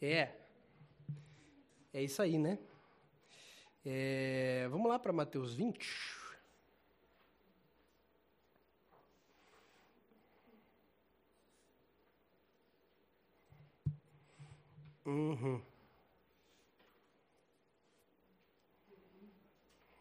[0.00, 0.32] É.
[1.92, 2.58] É isso aí, né?
[3.84, 6.18] É, vamos lá para Mateus 20.
[15.04, 15.62] Uhum.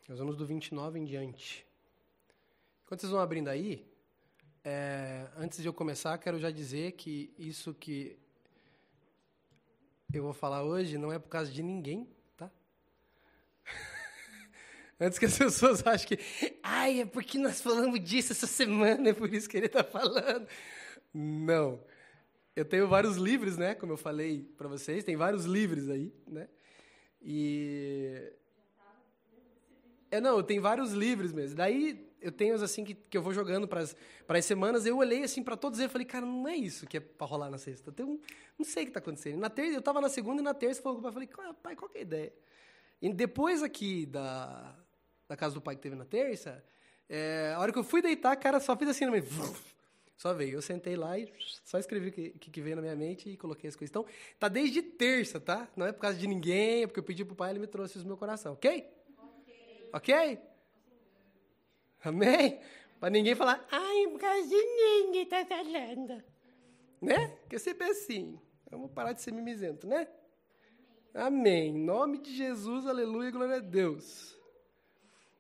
[0.07, 1.66] Nós vamos do 29 em diante.
[2.84, 3.89] Enquanto vocês vão abrindo aí,
[4.64, 8.20] é, antes de eu começar, quero já dizer que isso que
[10.13, 12.50] eu vou falar hoje não é por causa de ninguém, tá?
[14.99, 19.13] Antes que as pessoas achem que, ai, é porque nós falamos disso essa semana, é
[19.13, 20.47] por isso que ele está falando.
[21.13, 21.83] Não.
[22.55, 23.75] Eu tenho vários livros, né?
[23.75, 26.47] Como eu falei para vocês, tem vários livros aí, né?
[27.21, 28.32] E.
[30.10, 31.57] É, não, tem vários livros mesmo.
[31.57, 34.85] Daí eu tenho assim que, que eu vou jogando para as semanas.
[34.85, 37.49] Eu olhei assim para todos e falei, cara, não é isso que é para rolar
[37.49, 37.93] na sexta.
[37.97, 38.19] Eu um,
[38.57, 39.39] não sei o que está acontecendo.
[39.39, 41.75] Na terça, eu estava na segunda e na terça falou com o pai, falei, pai,
[41.75, 42.33] qual que é a ideia?
[43.02, 44.75] E depois aqui da,
[45.27, 46.63] da casa do pai que teve na terça,
[47.07, 49.25] é, a hora que eu fui deitar, cara, só fiz assim no meio.
[50.17, 50.55] Só veio.
[50.55, 51.31] Eu sentei lá e
[51.63, 53.91] só escrevi o que, que veio na minha mente e coloquei as coisas.
[53.91, 54.03] Então,
[54.39, 55.69] tá desde terça, tá?
[55.75, 57.99] Não é por causa de ninguém, é porque eu pedi pro pai, ele me trouxe
[57.99, 58.83] isso no meu coração, ok?
[59.15, 59.89] Ok?
[59.93, 60.39] okay?
[62.08, 62.59] Amém?
[63.00, 66.23] Para ninguém falar, ai, por causa de ninguém tá falando.
[67.02, 67.27] Né?
[67.41, 68.39] Porque sempre é assim.
[68.72, 70.08] Vamos parar de ser mimizento, né?
[71.14, 71.69] Amém.
[71.69, 74.38] Em nome de Jesus, aleluia, glória a Deus.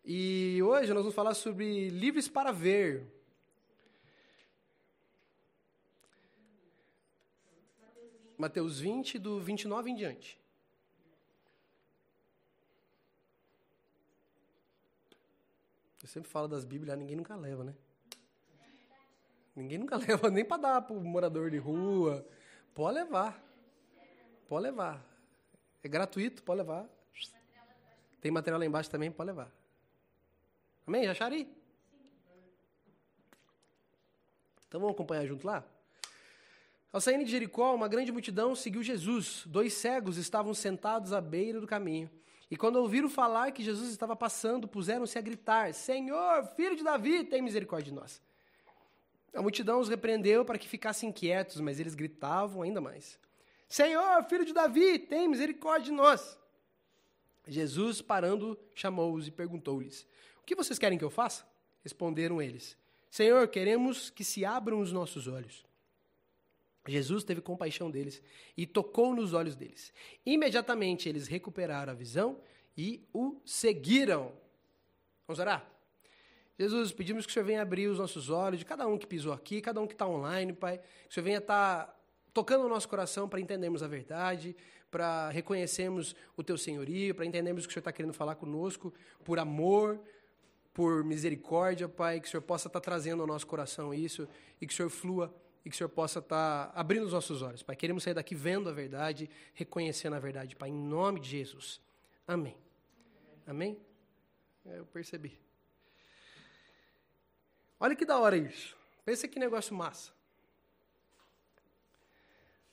[0.03, 3.05] E hoje nós vamos falar sobre livres para ver.
[8.37, 10.39] Mateus 20, do 29 em diante.
[16.07, 17.75] Eu sempre falo das Bíblias, ninguém nunca leva, né?
[19.53, 22.25] Ninguém nunca leva, nem para dar para o morador de rua.
[22.73, 23.43] Pode levar.
[24.47, 25.05] Pode levar.
[25.83, 26.87] É gratuito, pode levar.
[28.21, 29.51] Tem material lá embaixo também, pode levar.
[30.87, 31.03] Amém?
[31.03, 31.53] Já acharam aí?
[34.65, 35.61] Então vamos acompanhar junto lá?
[36.89, 39.43] Ao sair de Jericó, uma grande multidão seguiu Jesus.
[39.45, 42.09] Dois cegos estavam sentados à beira do caminho.
[42.49, 47.23] E quando ouviram falar que Jesus estava passando, puseram-se a gritar: Senhor, filho de Davi,
[47.23, 48.21] tem misericórdia de nós.
[49.33, 53.19] A multidão os repreendeu para que ficassem quietos, mas eles gritavam ainda mais:
[53.67, 56.37] Senhor, filho de Davi, tem misericórdia de nós.
[57.45, 60.07] Jesus, parando, chamou-os e perguntou-lhes:
[60.41, 61.45] O que vocês querem que eu faça?
[61.83, 62.77] Responderam eles:
[63.09, 65.66] Senhor, queremos que se abram os nossos olhos.
[66.91, 68.21] Jesus teve compaixão deles
[68.55, 69.93] e tocou nos olhos deles.
[70.25, 72.39] Imediatamente eles recuperaram a visão
[72.77, 74.31] e o seguiram.
[75.27, 75.69] Vamos orar?
[76.59, 79.31] Jesus, pedimos que o Senhor venha abrir os nossos olhos, de cada um que pisou
[79.31, 80.79] aqui, cada um que está online, Pai.
[80.79, 81.95] Que o Senhor venha estar tá
[82.33, 84.55] tocando o nosso coração para entendermos a verdade,
[84.89, 88.91] para reconhecermos o Teu senhorio, para entendermos o que o Senhor está querendo falar conosco,
[89.23, 89.99] por amor,
[90.73, 92.19] por misericórdia, Pai.
[92.19, 94.27] Que o Senhor possa estar tá trazendo ao nosso coração isso
[94.59, 95.31] e que o Senhor flua
[95.67, 97.75] e que o Senhor possa estar tá abrindo os nossos olhos, Pai.
[97.75, 101.81] Queremos sair daqui vendo a verdade, reconhecendo a verdade, Pai, em nome de Jesus.
[102.25, 102.57] Amém.
[103.45, 103.77] Amém?
[104.65, 105.37] É, eu percebi.
[107.77, 108.77] Olha que da hora isso.
[109.03, 110.13] Pensa que negócio massa.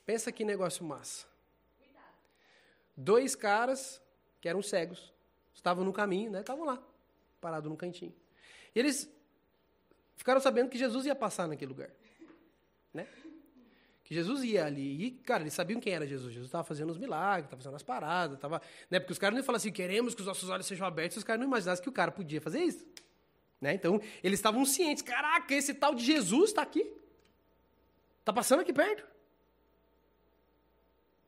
[0.07, 1.27] Pensa que negócio massa.
[2.97, 4.01] Dois caras
[4.41, 5.13] que eram cegos,
[5.53, 6.43] estavam no caminho, né?
[6.43, 6.81] Estavam lá,
[7.41, 8.15] parados no cantinho.
[8.73, 9.11] E eles
[10.15, 11.91] ficaram sabendo que Jesus ia passar naquele lugar
[12.95, 13.07] né?
[14.05, 15.07] Que Jesus ia ali.
[15.07, 16.33] E, cara, eles sabiam quem era Jesus.
[16.33, 18.61] Jesus estava fazendo os milagres, estava fazendo as paradas, estava.
[18.91, 19.01] Né?
[19.01, 21.25] Porque os caras não iam falar assim, queremos que os nossos olhos sejam abertos, os
[21.25, 22.87] caras não imaginassem que o cara podia fazer isso.
[23.61, 23.75] Né?
[23.75, 25.03] Então, eles estavam cientes.
[25.03, 26.93] Caraca, esse tal de Jesus está aqui.
[28.21, 29.07] Está passando aqui perto.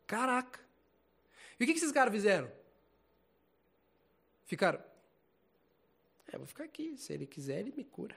[0.06, 0.60] Caraca.
[1.58, 2.50] E o que, que esses caras fizeram?
[4.44, 4.82] Ficaram.
[6.28, 6.96] É, vou ficar aqui.
[6.98, 8.14] Se ele quiser, ele me cura.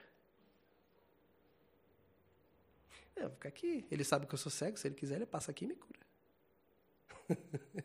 [3.20, 3.86] É, vou ficar aqui.
[3.92, 6.00] Ele sabe que eu sou cego, se ele quiser, ele passa aqui e me cura.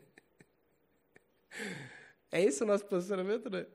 [2.31, 3.65] é esse o nosso posicionamento, né?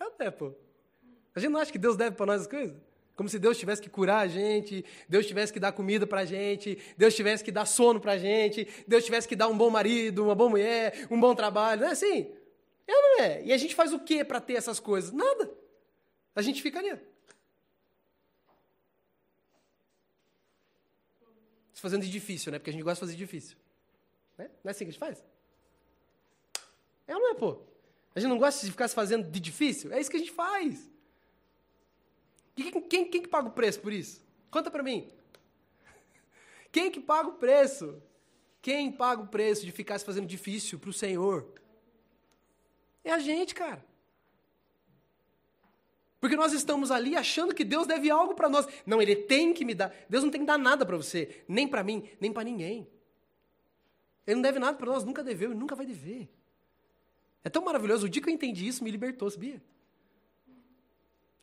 [0.00, 0.54] É é, pô.
[1.34, 2.76] A gente não acha que Deus deve para nós as coisas?
[3.14, 6.24] Como se Deus tivesse que curar a gente, Deus tivesse que dar comida para a
[6.24, 9.68] gente, Deus tivesse que dar sono para a gente, Deus tivesse que dar um bom
[9.68, 11.82] marido, uma boa mulher, um bom trabalho.
[11.82, 12.34] Não é assim?
[12.86, 13.44] É não é?
[13.44, 15.12] E a gente faz o que para ter essas coisas?
[15.12, 15.52] Nada.
[16.34, 16.98] A gente fica ali.
[21.82, 22.58] Fazendo de difícil, né?
[22.58, 23.56] Porque a gente gosta de fazer difícil.
[24.38, 24.48] Né?
[24.62, 25.22] Não é assim que a gente faz?
[27.06, 27.60] É ou não é, pô?
[28.14, 29.92] A gente não gosta de ficar se fazendo de difícil?
[29.92, 30.88] É isso que a gente faz.
[32.54, 34.22] Quem, quem, quem que paga o preço por isso?
[34.50, 35.10] Conta pra mim.
[36.70, 38.02] Quem que paga o preço?
[38.60, 41.50] Quem paga o preço de ficar se fazendo difícil para o Senhor?
[43.02, 43.84] É a gente, cara.
[46.22, 48.64] Porque nós estamos ali achando que Deus deve algo para nós.
[48.86, 49.92] Não, Ele tem que me dar.
[50.08, 52.86] Deus não tem que dar nada para você, nem para mim, nem para ninguém.
[54.24, 56.28] Ele não deve nada para nós, nunca deveu e nunca vai dever.
[57.42, 58.06] É tão maravilhoso.
[58.06, 59.60] O dia que eu entendi isso, me libertou, sabia?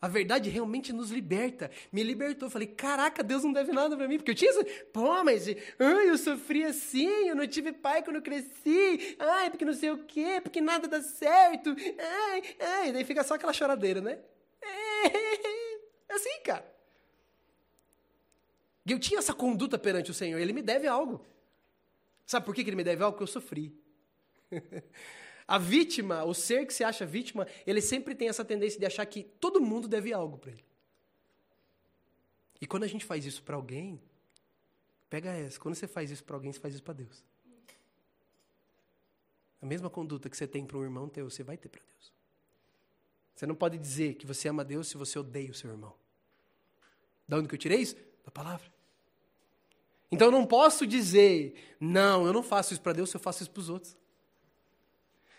[0.02, 1.70] A verdade realmente nos liberta.
[1.92, 2.48] Me libertou.
[2.48, 4.16] Eu falei, caraca, Deus não deve nada para mim.
[4.16, 4.64] Porque eu tinha isso.
[4.94, 5.46] Pô, mas
[5.78, 9.18] ai, eu sofri assim, eu não tive pai quando eu cresci.
[9.20, 11.76] Ai, porque não sei o quê, porque nada dá certo.
[12.00, 12.92] Ai, ai.
[12.94, 14.20] Daí fica só aquela choradeira, né?
[16.10, 16.66] É assim, cara.
[18.84, 20.40] E eu tinha essa conduta perante o Senhor.
[20.40, 21.24] Ele me deve algo.
[22.26, 23.14] Sabe por que ele me deve algo?
[23.16, 23.80] Porque eu sofri.
[25.48, 29.04] A vítima, o ser que se acha vítima, ele sempre tem essa tendência de achar
[29.06, 30.64] que todo mundo deve algo para ele.
[32.62, 34.00] E quando a gente faz isso para alguém,
[35.10, 37.24] pega essa, quando você faz isso para alguém, você faz isso para Deus.
[39.60, 42.14] A mesma conduta que você tem para um irmão teu, você vai ter para Deus.
[43.40, 45.94] Você não pode dizer que você ama Deus se você odeia o seu irmão.
[47.26, 47.96] Da onde que eu tirei isso?
[48.26, 48.70] Da palavra.
[50.12, 53.50] Então eu não posso dizer, não, eu não faço isso para Deus eu faço isso
[53.50, 53.96] para os outros.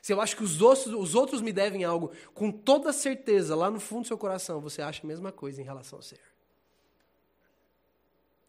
[0.00, 3.70] Se eu acho que os outros, os outros me devem algo, com toda certeza, lá
[3.70, 6.24] no fundo do seu coração, você acha a mesma coisa em relação ao Senhor.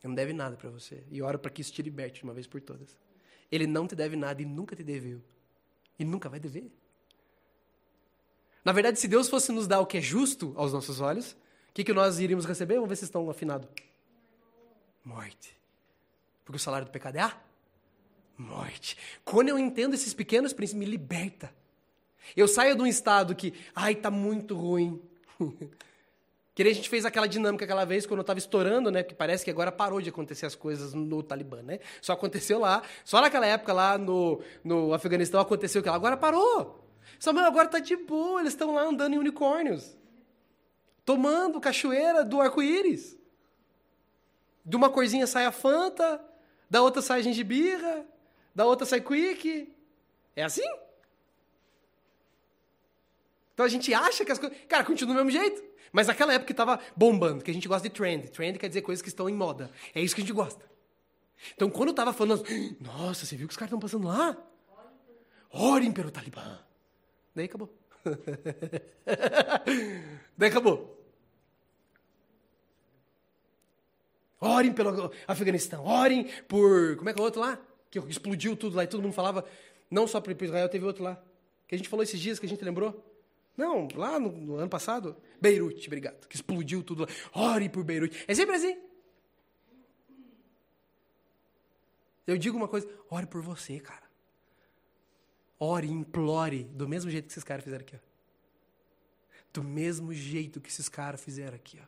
[0.02, 1.04] Ele não deve nada para você.
[1.12, 2.98] E oro para que isso te liberte de uma vez por todas.
[3.52, 5.22] Ele não te deve nada e nunca te deveu.
[6.00, 6.72] E nunca vai dever.
[8.64, 11.74] Na verdade, se Deus fosse nos dar o que é justo aos nossos olhos, o
[11.74, 12.76] que, que nós iríamos receber?
[12.76, 13.68] Vamos ver se estão afinados.
[15.04, 15.58] Morte.
[16.46, 17.38] Porque o salário do pecado é a
[18.38, 18.98] morte.
[19.24, 21.54] Quando eu entendo esses pequenos princípios, me liberta.
[22.36, 25.02] Eu saio de um estado que, ai, tá muito ruim.
[26.54, 29.04] que a gente fez aquela dinâmica aquela vez quando eu estava estourando, né?
[29.04, 31.80] Porque parece que agora parou de acontecer as coisas no Talibã, né?
[32.02, 36.91] Só aconteceu lá, só naquela época lá no, no Afeganistão aconteceu que agora parou.
[37.20, 39.96] Samuel agora tá de boa, eles estão lá andando em unicórnios.
[41.06, 43.18] Tomando cachoeira do arco-íris.
[44.66, 46.24] De uma corzinha sai a Fanta,
[46.70, 48.06] da outra sai a gengibirra,
[48.54, 49.74] da outra sai quick.
[50.36, 50.68] É assim?
[53.54, 54.58] Então a gente acha que as coisas.
[54.68, 55.64] Cara, continua do mesmo jeito.
[55.92, 58.30] Mas naquela época estava bombando, que a gente gosta de trend.
[58.30, 59.70] Trend quer dizer coisas que estão em moda.
[59.94, 60.64] É isso que a gente gosta.
[61.56, 62.44] Então quando estava falando,
[62.80, 64.38] nossa, você viu que os caras estão passando lá?
[65.52, 66.60] Orem pelo Talibã.
[67.36, 67.74] Daí acabou.
[70.38, 70.98] Daí acabou.
[74.40, 76.96] Orem pelo Afeganistão, orem por.
[76.98, 77.62] Como é que é o outro lá?
[77.92, 79.46] Que explodiu tudo lá e todo mundo falava.
[79.90, 81.22] Não só para Israel, teve outro lá.
[81.68, 83.06] Que a gente falou esses dias, que a gente lembrou.
[83.56, 85.16] Não, lá no, no ano passado.
[85.40, 86.28] Beirute, obrigado.
[86.28, 87.08] Que explodiu tudo lá.
[87.34, 88.24] Ore por Beirute.
[88.28, 88.78] É sempre assim.
[92.26, 94.11] Eu digo uma coisa: ore por você, cara.
[95.64, 97.96] Ore, implore, do mesmo jeito que esses caras fizeram aqui.
[97.96, 98.00] Ó.
[99.54, 101.80] Do mesmo jeito que esses caras fizeram aqui.
[101.80, 101.86] Ó.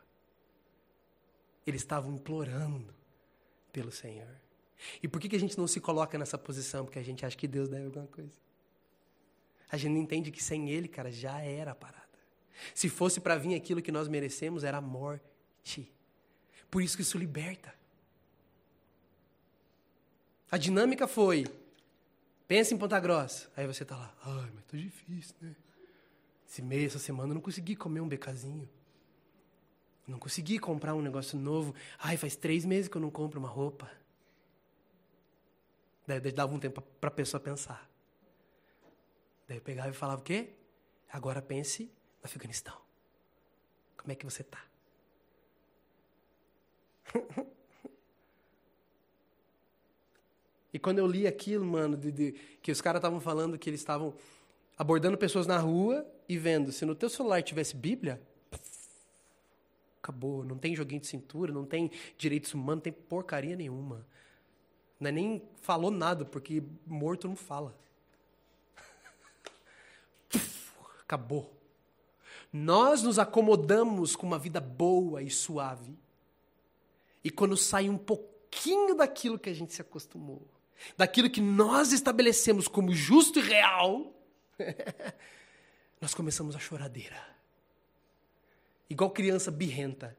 [1.66, 2.94] Eles estavam implorando
[3.72, 4.40] pelo Senhor.
[5.02, 6.84] E por que, que a gente não se coloca nessa posição?
[6.84, 8.30] Porque a gente acha que Deus deve alguma coisa.
[9.72, 12.04] A gente não entende que sem Ele, cara, já era a parada.
[12.72, 15.92] Se fosse para vir aquilo que nós merecemos, era a morte.
[16.70, 17.74] Por isso que isso liberta.
[20.48, 21.44] A dinâmica foi:
[22.46, 23.50] Pensa em Ponta Grossa.
[23.56, 25.54] Aí você tá lá, ai, mas tô difícil, né?
[26.46, 28.68] Esse mês, essa semana, eu não consegui comer um becazinho.
[30.06, 31.74] Não consegui comprar um negócio novo.
[31.98, 33.90] Ai, faz três meses que eu não compro uma roupa.
[36.06, 37.90] Daí dava um tempo para a pessoa pensar.
[39.48, 40.50] Daí eu pegava e falava o quê?
[41.10, 41.84] Agora pense
[42.20, 42.78] no Afeganistão.
[43.96, 44.62] Como é que você tá?
[50.74, 53.78] E quando eu li aquilo, mano, de, de, que os caras estavam falando que eles
[53.78, 54.12] estavam
[54.76, 58.20] abordando pessoas na rua e vendo, se no teu celular tivesse Bíblia,
[60.02, 64.04] acabou, não tem joguinho de cintura, não tem direitos humanos, não tem porcaria nenhuma.
[65.00, 67.78] É nem falou nada, porque morto não fala.
[71.02, 71.54] acabou.
[72.52, 75.96] Nós nos acomodamos com uma vida boa e suave.
[77.22, 80.42] E quando sai um pouquinho daquilo que a gente se acostumou,
[80.96, 84.12] daquilo que nós estabelecemos como justo e real,
[86.00, 87.34] nós começamos a choradeira.
[88.88, 90.16] Igual criança birrenta.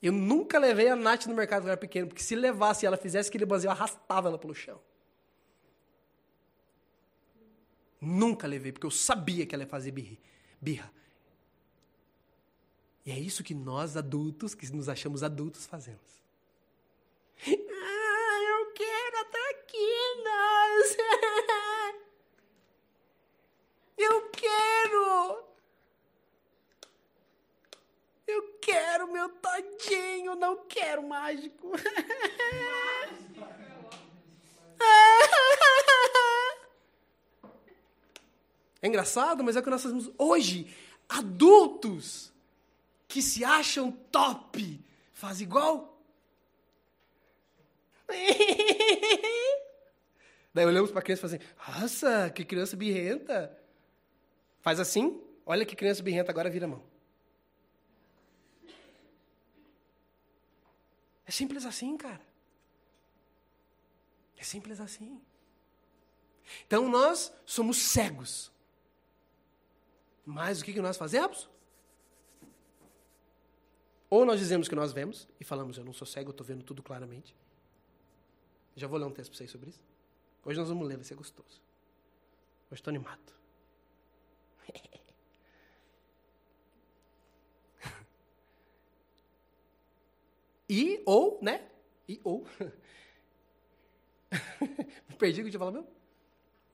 [0.00, 2.96] Eu nunca levei a Nath no mercado quando era pequeno, porque se levasse e ela
[2.96, 4.80] fizesse aquele banzinho, eu arrastava ela pelo chão.
[8.00, 9.90] Nunca levei, porque eu sabia que ela ia fazer
[10.60, 10.92] birra.
[13.04, 16.23] E é isso que nós adultos, que nos achamos adultos, fazemos.
[19.74, 20.96] esquinas.
[23.96, 25.44] Eu quero.
[28.26, 31.72] Eu quero meu todinho, não quero mágico.
[38.80, 40.70] É engraçado, mas é que nós fazemos Hoje,
[41.08, 42.30] adultos
[43.08, 44.78] que se acham top
[45.14, 45.98] fazem igual.
[50.54, 53.58] Daí olhamos para a criança e falamos assim: Nossa, que criança birrenta.
[54.64, 56.82] Faz assim, olha que criança birrenta, agora vira a mão.
[61.26, 62.22] É simples assim, cara.
[64.38, 65.20] É simples assim.
[66.66, 68.50] Então nós somos cegos.
[70.24, 71.50] Mas o que, que nós fazemos?
[74.08, 76.62] Ou nós dizemos que nós vemos e falamos, eu não sou cego, eu estou vendo
[76.62, 77.34] tudo claramente.
[78.76, 79.82] Já vou ler um texto para vocês sobre isso.
[80.44, 81.62] Hoje nós vamos ler, vai ser gostoso.
[82.70, 83.32] Hoje estou animado.
[90.68, 91.66] e, ou, né?
[92.06, 92.46] E, ou.
[95.18, 95.88] Perdi o que eu tinha falado mesmo?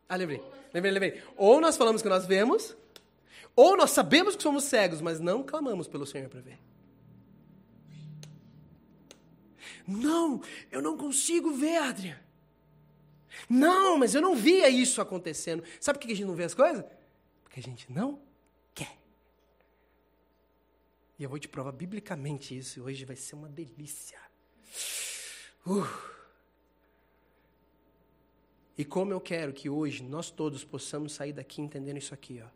[0.08, 0.42] Ah, lembrei.
[0.74, 1.22] Lembrei, lembrei.
[1.36, 2.76] Ou nós falamos que nós vemos,
[3.54, 6.58] ou nós sabemos que somos cegos, mas não clamamos pelo Senhor para ver.
[9.86, 12.29] Não, eu não consigo ver, Adriano.
[13.48, 15.62] Não, mas eu não via isso acontecendo.
[15.80, 16.84] Sabe por que a gente não vê as coisas?
[17.42, 18.20] Porque a gente não
[18.74, 18.96] quer.
[21.18, 22.78] E eu vou te provar biblicamente isso.
[22.78, 24.18] E hoje vai ser uma delícia.
[25.66, 25.86] Uh.
[28.76, 32.48] E como eu quero que hoje nós todos possamos sair daqui entendendo isso aqui, ó.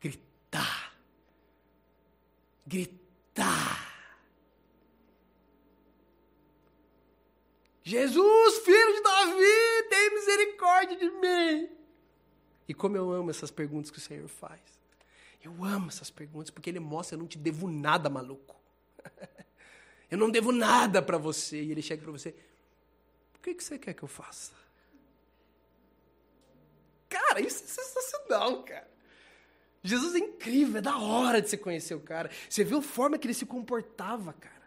[0.00, 0.94] Gritar.
[2.66, 3.88] Gritar.
[7.88, 9.67] Jesus, filho de Davi,
[10.08, 11.68] tem misericórdia de mim.
[12.66, 14.60] E como eu amo essas perguntas que o Senhor faz.
[15.42, 18.56] Eu amo essas perguntas porque ele mostra, eu não te devo nada, maluco.
[20.10, 21.62] Eu não devo nada para você.
[21.62, 22.34] E ele chega para você,
[23.36, 24.54] o que, que você quer que eu faça?
[27.10, 28.88] Cara, isso é sensacional, cara.
[29.82, 32.30] Jesus é incrível, é da hora de você conhecer o cara.
[32.48, 34.66] Você vê a forma que ele se comportava, cara.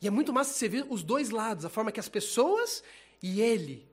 [0.00, 2.82] E é muito massa você ver os dois lados, a forma que as pessoas
[3.22, 3.88] e ele,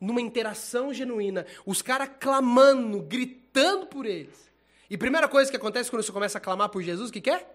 [0.00, 4.48] numa interação genuína, os caras clamando, gritando por eles.
[4.90, 7.30] E primeira coisa que acontece quando você começa a clamar por Jesus, o que, que
[7.30, 7.46] é?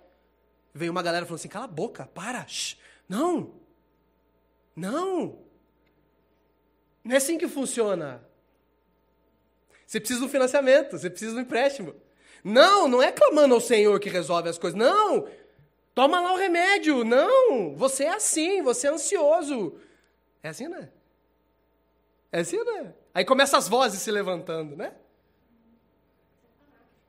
[0.74, 2.78] Vem uma galera falando assim: cala a boca, para, shh,
[3.08, 3.54] não,
[4.76, 5.40] não.
[7.04, 8.24] Não é assim que funciona.
[9.86, 11.96] Você precisa de um financiamento, você precisa de um empréstimo.
[12.44, 14.78] Não, não é clamando ao Senhor que resolve as coisas.
[14.78, 15.28] Não,
[15.94, 17.04] Toma lá o remédio.
[17.04, 19.76] Não, você é assim, você é ansioso.
[20.44, 20.92] É assim, né?
[22.32, 22.94] É assim, né?
[23.14, 24.94] Aí começa as vozes se levantando, né?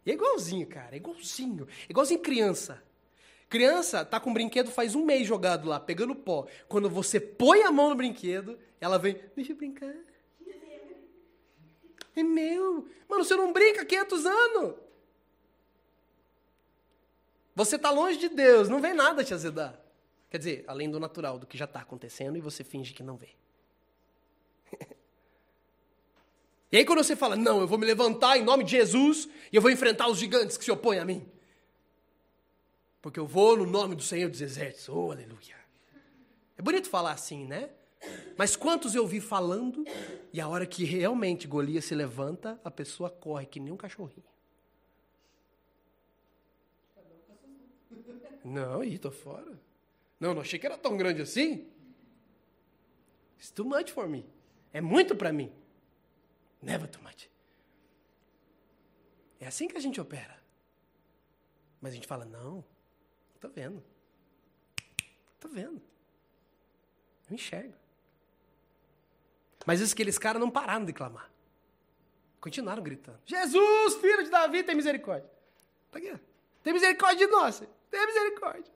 [0.06, 1.66] E é igualzinho, cara, é igualzinho.
[1.82, 2.82] É igualzinho criança.
[3.48, 6.46] Criança tá com o brinquedo faz um mês jogado lá, pegando pó.
[6.68, 9.94] Quando você põe a mão no brinquedo, ela vem, deixa eu brincar.
[12.16, 12.88] É meu.
[13.08, 14.74] Mano, você não brinca há 500 anos.
[17.56, 19.83] Você está longe de Deus, não vem nada te azedar.
[20.34, 23.16] Quer dizer, além do natural, do que já está acontecendo e você finge que não
[23.16, 23.28] vê.
[26.72, 29.54] e aí quando você fala, não, eu vou me levantar em nome de Jesus e
[29.54, 31.24] eu vou enfrentar os gigantes que se opõem a mim.
[33.00, 34.88] Porque eu vou no nome do Senhor dos Exércitos.
[34.88, 35.56] Oh, aleluia.
[36.58, 37.70] É bonito falar assim, né?
[38.36, 39.84] Mas quantos eu vi falando
[40.32, 44.24] e a hora que realmente Golias se levanta, a pessoa corre que nem um cachorrinho.
[48.44, 49.62] Não, ih, tô fora.
[50.24, 51.70] Não, não achei que era tão grande assim.
[53.36, 54.26] It's too much for me.
[54.72, 55.52] É muito para mim.
[56.62, 57.30] Never too much.
[59.38, 60.42] É assim que a gente opera.
[61.78, 62.64] Mas a gente fala, não,
[63.38, 63.84] tô vendo.
[65.38, 65.82] Tô vendo.
[67.28, 67.74] Eu enxergo.
[69.66, 71.30] Mas isso aqueles caras não pararam de clamar.
[72.40, 73.20] Continuaram gritando.
[73.26, 75.30] Jesus, filho de Davi, tem misericórdia.
[75.90, 76.18] Tá aqui.
[76.62, 77.62] Tem misericórdia de nós.
[77.90, 78.73] Tenha misericórdia.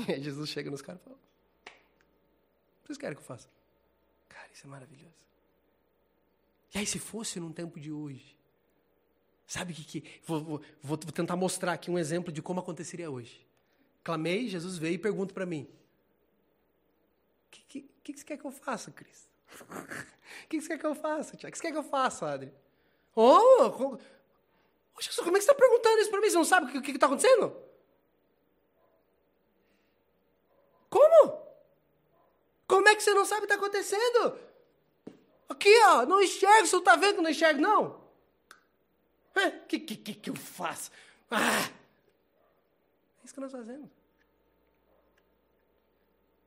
[0.08, 1.18] E aí Jesus chega nos caras e fala:
[2.90, 3.48] vocês querem que eu faça?
[4.28, 5.14] Cara, isso é maravilhoso.
[6.74, 8.36] E aí, se fosse num tempo de hoje,
[9.46, 13.08] sabe o que, que vou, vou, vou, tentar mostrar aqui um exemplo de como aconteceria
[13.08, 13.46] hoje.
[14.02, 15.68] Clamei, Jesus veio e pergunta para mim:
[17.46, 19.28] O que, que, que, você quer que eu faça, Cristo?
[19.60, 19.64] O
[20.48, 21.50] que, que você quer que eu faça, Tiago?
[21.50, 22.52] O que você quer que eu faça, Adri?
[23.14, 23.98] Oh,
[24.96, 26.28] Ô, Jesus, como é que você está perguntando isso para mim?
[26.28, 27.56] Você não sabe o que está acontecendo?
[30.88, 31.40] Como?
[32.66, 34.38] Como é que você não sabe o que está acontecendo?
[35.48, 38.00] Aqui, ó, não enxergo, você não está vendo que não enxergo, não?
[39.34, 40.90] O que, que, que, que eu faço?
[41.30, 41.70] Ah!
[43.24, 43.88] isso que nós fazemos.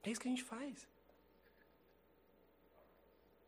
[0.03, 0.87] É isso que a gente faz.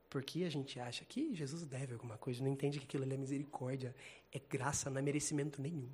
[0.09, 3.17] Porque a gente acha que Jesus deve alguma coisa, não entende que aquilo ali é
[3.17, 3.93] misericórdia,
[4.31, 5.89] é graça, não é merecimento nenhum.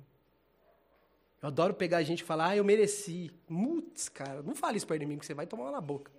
[1.42, 3.32] Eu adoro pegar a gente e falar, ah, eu mereci.
[3.48, 6.12] Mutz, cara, não fale isso perto de mim, que você vai tomar na boca.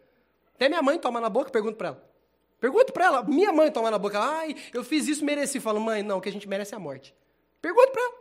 [0.56, 2.14] Até minha mãe toma na boca, pergunto pra ela.
[2.60, 5.60] Pergunto pra ela, minha mãe toma na boca, ai, eu fiz isso, mereci.
[5.60, 7.14] Falo, mãe, não, o que a gente merece é a morte.
[7.62, 8.14] Pergunto pra ela.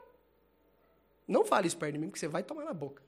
[1.29, 3.03] Não fale isso perto de mim, porque você vai tomar na boca.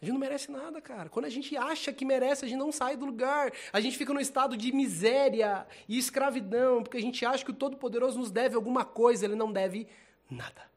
[0.00, 1.08] A gente não merece nada, cara.
[1.08, 3.52] Quando a gente acha que merece, a gente não sai do lugar.
[3.72, 7.54] A gente fica num estado de miséria e escravidão, porque a gente acha que o
[7.54, 9.88] Todo-Poderoso nos deve alguma coisa, ele não deve
[10.30, 10.70] nada.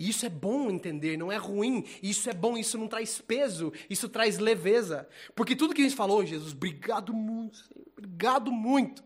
[0.00, 1.84] E isso é bom entender, não é ruim.
[2.02, 5.06] Isso é bom, isso não traz peso, isso traz leveza.
[5.34, 9.04] Porque tudo que a gente falou, Jesus, obrigado muito, Senhor, obrigado muito.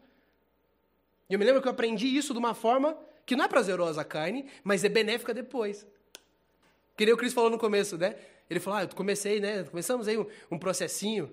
[1.29, 2.97] E eu me lembro que eu aprendi isso de uma forma
[3.27, 5.85] que não é prazerosa a carne, mas é benéfica depois.
[6.97, 8.15] Que nem o Cris falou no começo, né?
[8.49, 9.65] Ele falou, ah, eu comecei, né?
[9.65, 11.27] Começamos aí um, um processinho.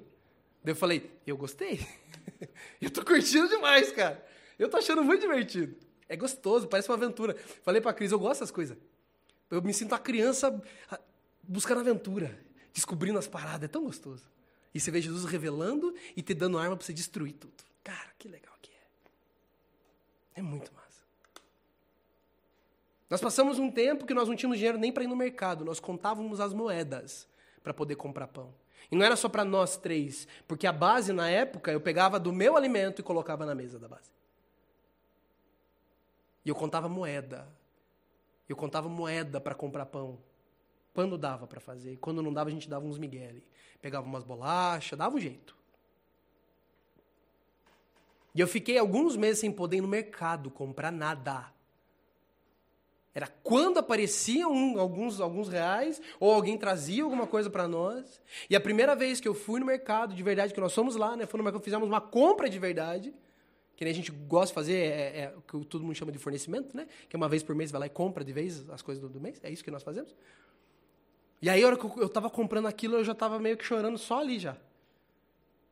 [0.63, 1.85] Daí eu falei, eu gostei.
[2.81, 4.25] eu tô curtindo demais, cara.
[4.57, 5.75] Eu tô achando muito divertido.
[6.09, 7.35] É gostoso, parece uma aventura.
[7.61, 8.75] Falei pra Cris, eu gosto dessas coisas.
[9.51, 10.61] Eu me sinto a criança
[11.43, 12.39] buscando aventura,
[12.73, 13.63] descobrindo as paradas.
[13.63, 14.23] É tão gostoso.
[14.73, 17.53] E você vê Jesus revelando e te dando arma pra você destruir tudo.
[17.83, 20.39] Cara, que legal que é.
[20.39, 21.03] É muito massa.
[23.09, 25.81] Nós passamos um tempo que nós não tínhamos dinheiro nem para ir no mercado, nós
[25.81, 27.27] contávamos as moedas
[27.61, 28.53] para poder comprar pão.
[28.89, 32.31] E não era só para nós três, porque a base na época eu pegava do
[32.31, 34.09] meu alimento e colocava na mesa da base.
[36.45, 37.47] E eu contava moeda.
[38.51, 40.19] Eu contava moeda para comprar pão.
[40.93, 41.97] Quando dava para fazer.
[41.97, 43.43] Quando não dava, a gente dava uns miguele.
[43.81, 45.55] Pegava umas bolachas, dava um jeito.
[48.35, 51.51] E eu fiquei alguns meses sem poder ir no mercado comprar nada.
[53.13, 58.21] Era quando apareciam um, alguns, alguns reais, ou alguém trazia alguma coisa para nós.
[58.49, 61.15] E a primeira vez que eu fui no mercado, de verdade, que nós fomos lá,
[61.15, 61.25] né?
[61.25, 63.13] Foi no mercado, fizemos uma compra de verdade.
[63.81, 66.19] Que nem a gente gosta de fazer, é, é, o que todo mundo chama de
[66.19, 66.87] fornecimento, né?
[67.09, 69.09] Que é uma vez por mês, vai lá e compra de vez as coisas do,
[69.09, 69.39] do mês.
[69.41, 70.15] É isso que nós fazemos.
[71.41, 73.65] E aí, a hora que eu, eu tava comprando aquilo, eu já tava meio que
[73.65, 74.51] chorando só ali já.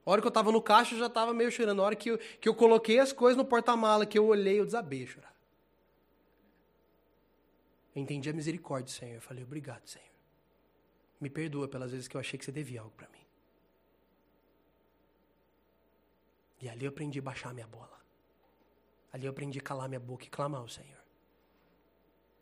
[0.04, 1.84] A hora que eu tava no caixa, eu já tava meio chorando.
[1.84, 4.66] A hora que eu, que eu coloquei as coisas no porta-mala, que eu olhei, eu
[4.66, 5.36] desabei a chorar.
[7.96, 9.14] Eu entendi a misericórdia do Senhor.
[9.18, 10.10] Eu falei, obrigado, Senhor.
[11.22, 13.20] Me perdoa pelas vezes que eu achei que você devia algo para mim.
[16.60, 17.99] E ali eu aprendi a baixar minha bola.
[19.12, 21.00] Ali eu aprendi a calar minha boca e clamar ao Senhor.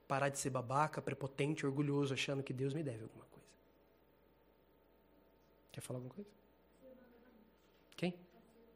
[0.07, 3.47] Parar de ser babaca, prepotente, orgulhoso, achando que Deus me deve alguma coisa.
[5.71, 6.29] Quer falar alguma coisa?
[7.95, 8.17] Quem?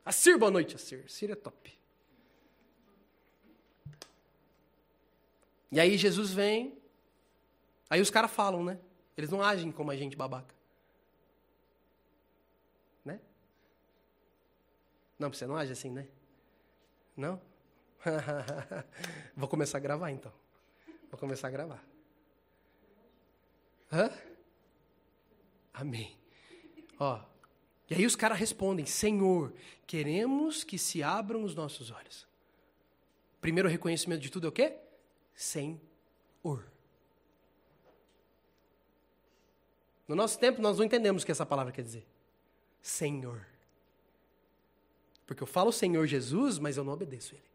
[0.06, 1.10] A Cir, boa noite, a Cir.
[1.10, 1.80] Cir é top.
[5.72, 6.78] E aí Jesus vem,
[7.90, 8.78] aí os caras falam, né?
[9.16, 10.54] Eles não agem como a gente babaca.
[13.06, 13.22] Né?
[15.18, 16.08] Não, você não age assim, né?
[17.16, 17.42] Não?
[19.36, 20.32] Vou começar a gravar então.
[21.10, 21.84] Vou começar a gravar.
[23.92, 24.10] Hã?
[25.74, 26.18] Amém.
[27.00, 27.22] Ó.
[27.90, 29.54] E aí os caras respondem: Senhor,
[29.86, 32.28] queremos que se abram os nossos olhos.
[33.42, 34.78] Primeiro reconhecimento de tudo é o quê?
[35.36, 35.82] Senhor.
[40.08, 42.06] No nosso tempo, nós não entendemos o que essa palavra quer dizer.
[42.82, 43.46] Senhor.
[45.26, 47.51] Porque eu falo Senhor Jesus, mas eu não obedeço Ele.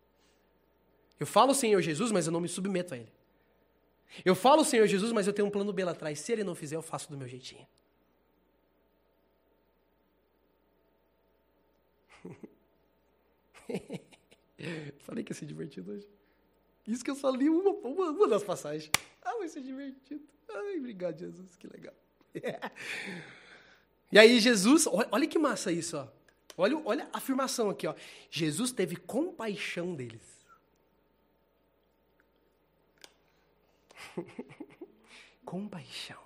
[1.18, 3.12] Eu falo Senhor Jesus, mas eu não me submeto a Ele.
[4.24, 6.20] Eu falo Senhor Jesus, mas eu tenho um plano B lá atrás.
[6.20, 7.66] Se Ele não fizer, eu faço do meu jeitinho.
[15.00, 16.06] Falei que ia ser divertido hoje.
[16.86, 18.90] Isso que eu só li uma, uma, uma das passagens.
[19.22, 20.22] Ah, vai ser divertido.
[20.48, 21.94] Ai, obrigado, Jesus, que legal.
[24.12, 26.06] E aí, Jesus, olha que massa isso, ó.
[26.56, 27.94] Olha, olha a afirmação aqui, ó.
[28.30, 30.35] Jesus teve compaixão deles.
[35.44, 36.20] compaixão.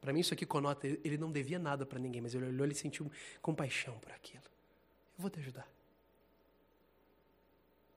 [0.00, 2.74] Para mim, isso aqui conota, ele não devia nada para ninguém, mas ele olhou e
[2.74, 4.44] sentiu compaixão por aquilo.
[5.16, 5.66] Eu vou te ajudar.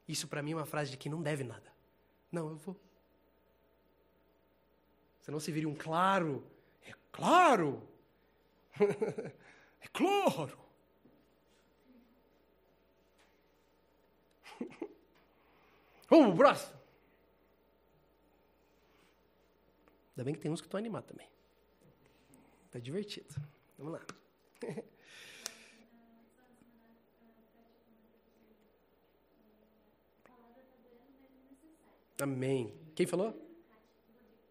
[0.08, 1.70] Isso para mim é uma frase de que não deve nada.
[2.32, 2.80] Não, eu vou.
[5.22, 6.48] Você não se viria um claro.
[6.86, 7.86] É claro.
[8.80, 10.58] é claro.
[16.08, 16.78] Vamos próximo.
[20.12, 21.30] Ainda bem que tem uns que estão animados também.
[22.72, 23.36] Tá divertido.
[23.78, 24.02] Vamos lá.
[32.20, 32.74] Amém.
[32.96, 33.40] Quem falou?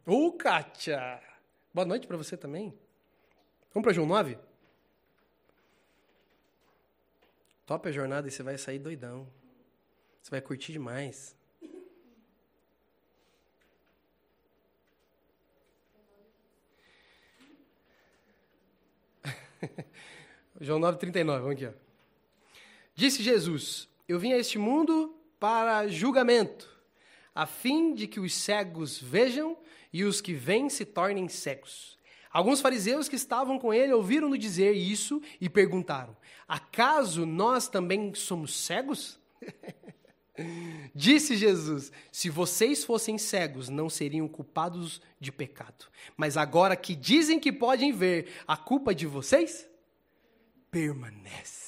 [0.07, 1.21] Ô, Kátia!
[1.75, 2.73] Boa noite para você também.
[3.75, 4.39] Vamos para João 9?
[7.67, 9.29] Topa a jornada e você vai sair doidão.
[10.23, 11.36] Você vai curtir demais.
[20.61, 21.67] João 9,39, vamos aqui.
[21.67, 21.73] Ó.
[22.95, 26.69] Disse Jesus: Eu vim a este mundo para julgamento,
[27.35, 29.57] a fim de que os cegos vejam
[29.93, 31.99] e os que vêm se tornem cegos.
[32.31, 38.55] Alguns fariseus que estavam com ele ouviram-no dizer isso e perguntaram: Acaso nós também somos
[38.55, 39.19] cegos?
[40.95, 45.87] Disse Jesus: Se vocês fossem cegos, não seriam culpados de pecado.
[46.17, 49.67] Mas agora que dizem que podem ver, a culpa de vocês
[50.71, 51.67] permanece.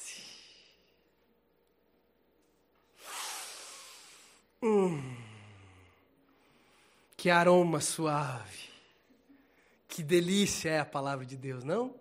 [4.61, 5.15] Hum,
[7.17, 8.69] que aroma suave.
[9.87, 11.95] Que delícia é a palavra de Deus, não?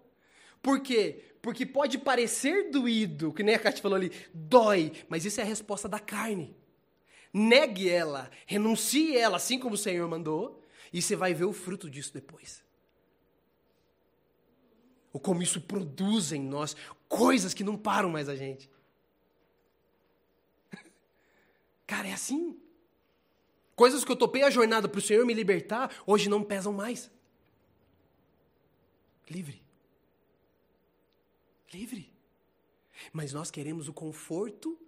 [0.61, 1.25] Por quê?
[1.41, 5.47] Porque pode parecer doído, que nem a Cátia falou ali, dói, mas isso é a
[5.47, 6.58] resposta da carne.
[7.33, 10.63] Negue ela, renuncie ela, assim como o Senhor mandou,
[10.93, 12.65] e você vai ver o fruto disso depois.
[15.13, 16.77] Ou como isso produz em nós
[17.09, 18.71] coisas que não param mais a gente.
[21.87, 22.61] Cara, é assim.
[23.75, 27.11] Coisas que eu topei a jornada para o Senhor me libertar, hoje não pesam mais.
[29.31, 29.63] Livre.
[31.73, 32.13] Livre.
[33.13, 34.79] Mas nós queremos o conforto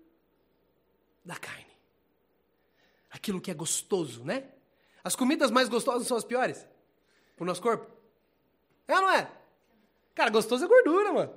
[1.25, 1.70] da carne.
[3.11, 4.45] Aquilo que é gostoso, né?
[5.03, 6.67] As comidas mais gostosas são as piores
[7.37, 7.87] para o nosso corpo.
[8.87, 9.31] É ou não é?
[10.15, 11.33] Cara, gostoso é gordura, mano.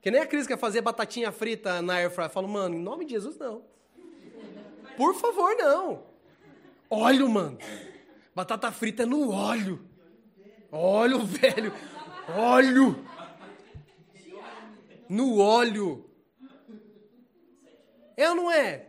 [0.00, 2.24] Que nem a Cris quer fazer batatinha frita na air fry.
[2.24, 3.64] Eu falo, mano, em nome de Jesus, não.
[4.96, 6.04] Por favor, não.
[6.88, 7.58] Óleo, mano.
[8.34, 9.84] Batata frita é no óleo.
[10.70, 11.72] Óleo, velho.
[12.36, 13.04] Óleo.
[15.08, 16.08] No óleo.
[18.16, 18.86] É ou não é?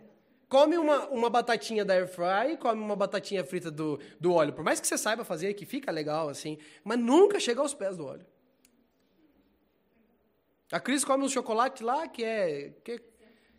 [0.49, 4.53] Come uma, uma batatinha da air fry, come uma batatinha frita do, do óleo.
[4.53, 7.97] Por mais que você saiba fazer, que fica legal assim, mas nunca chega aos pés
[7.97, 8.25] do óleo.
[10.71, 12.99] A Cris come um chocolate lá que é, que é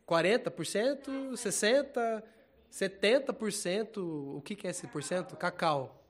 [0.06, 2.22] 40%, 60%,
[2.70, 4.36] 70%.
[4.36, 5.36] O que, que é esse por cento?
[5.36, 6.04] Cacau.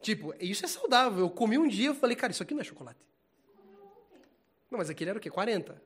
[0.00, 1.20] Tipo, isso é saudável.
[1.20, 2.98] Eu comi um dia e falei, cara, isso aqui não é chocolate.
[4.70, 5.30] Não, mas aquele era o quê?
[5.30, 5.80] 40?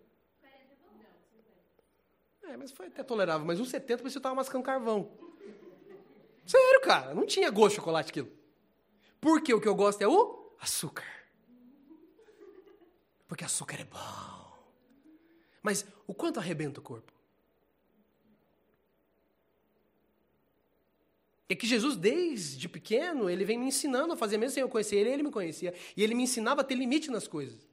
[2.57, 3.47] É, mas foi até tolerável.
[3.47, 5.11] Mas um 70 parecia que eu tava mascando carvão.
[6.47, 7.14] Sério, cara.
[7.14, 8.33] Não tinha gosto de chocolate aquilo.
[9.21, 11.07] Porque o que eu gosto é o açúcar.
[13.29, 14.57] Porque açúcar é bom.
[15.62, 17.12] Mas o quanto arrebenta o corpo?
[21.49, 24.97] É que Jesus, desde pequeno, ele vem me ensinando a fazer, mesmo sem eu conhecer
[24.97, 25.75] ele, ele me conhecia.
[25.97, 27.69] E ele me ensinava a ter limite nas coisas.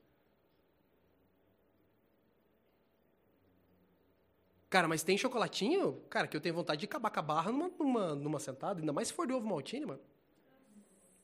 [4.74, 7.70] Cara, mas tem chocolatinho, cara, que eu tenho vontade de acabar com a barra numa,
[7.78, 10.02] numa, numa sentada, ainda mais se for de ovo maltine, mano.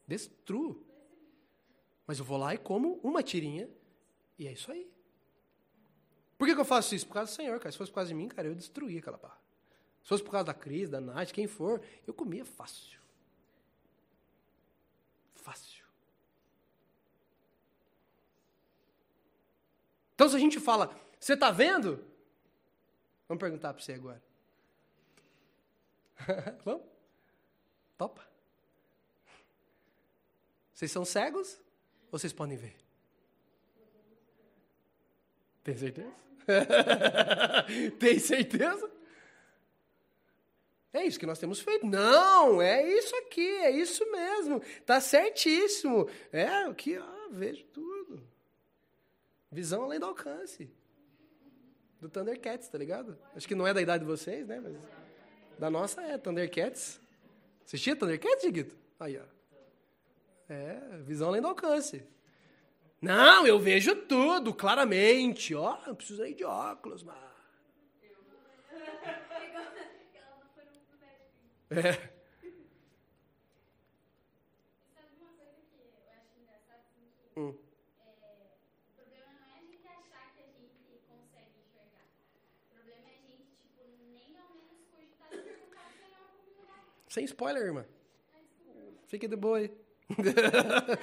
[0.08, 0.86] Destruo.
[2.06, 3.68] Mas eu vou lá e como uma tirinha,
[4.38, 4.88] e é isso aí.
[6.38, 7.08] Por que, que eu faço isso?
[7.08, 7.72] Por causa do Senhor, cara.
[7.72, 9.42] Se fosse por causa de mim, cara, eu destruía aquela barra.
[10.04, 13.00] Se fosse por causa da Cris, da Nath, quem for, eu comia fácil.
[15.34, 15.84] Fácil.
[20.14, 22.09] Então, se a gente fala, você está vendo?
[23.30, 24.22] Vamos perguntar para você agora.
[26.66, 26.84] Vamos?
[27.96, 28.28] Topa?
[30.74, 31.62] Vocês são cegos
[32.12, 32.76] ou vocês podem ver?
[35.64, 36.14] Tem certeza?
[38.00, 38.92] Tem certeza?
[40.92, 41.86] É isso que nós temos feito.
[41.86, 44.60] Não, é isso aqui, é isso mesmo.
[44.88, 46.10] Tá certíssimo.
[46.32, 48.28] É o que, ó, vejo tudo.
[49.52, 50.68] Visão além do alcance.
[52.00, 53.18] Do Thundercats, tá ligado?
[53.36, 54.60] Acho que não é da idade de vocês, né?
[54.62, 54.76] Mas
[55.58, 57.00] da nossa é Thundercats.
[57.66, 58.76] Assistia Thundercats, Diguito?
[59.00, 59.24] Aí, ó.
[60.52, 62.04] É, visão além do alcance.
[63.02, 65.54] Não, eu vejo tudo, claramente.
[65.56, 67.18] Ó, não preciso ir de óculos, mas
[71.72, 71.94] É.
[71.94, 72.10] Sabe
[75.22, 76.82] uma coisa que eu acho engraçado?
[76.82, 77.54] Assim, que, Hum.
[77.54, 82.10] é, o problema não é a gente achar que a gente consegue enxergar.
[82.66, 86.58] O problema é a gente, tipo, nem ao menos cogitar de perguntar ao Senhor como
[86.58, 86.82] mudar.
[87.10, 87.86] Sem spoiler, irmã.
[89.08, 89.72] Fique de boa aí.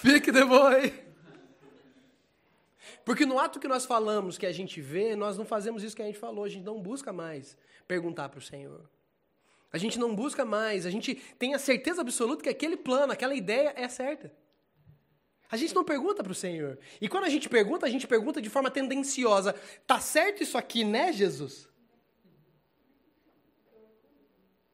[0.00, 1.08] Fique de boa aí.
[3.04, 6.02] Porque no ato que nós falamos, que a gente vê, nós não fazemos isso que
[6.02, 8.88] a gente falou, a gente não busca mais perguntar para o Senhor.
[9.70, 13.34] A gente não busca mais, a gente tem a certeza absoluta que aquele plano, aquela
[13.34, 14.32] ideia é certa.
[15.50, 16.78] A gente não pergunta para o Senhor.
[17.00, 19.54] E quando a gente pergunta, a gente pergunta de forma tendenciosa.
[19.86, 21.67] Tá certo isso aqui, né, Jesus?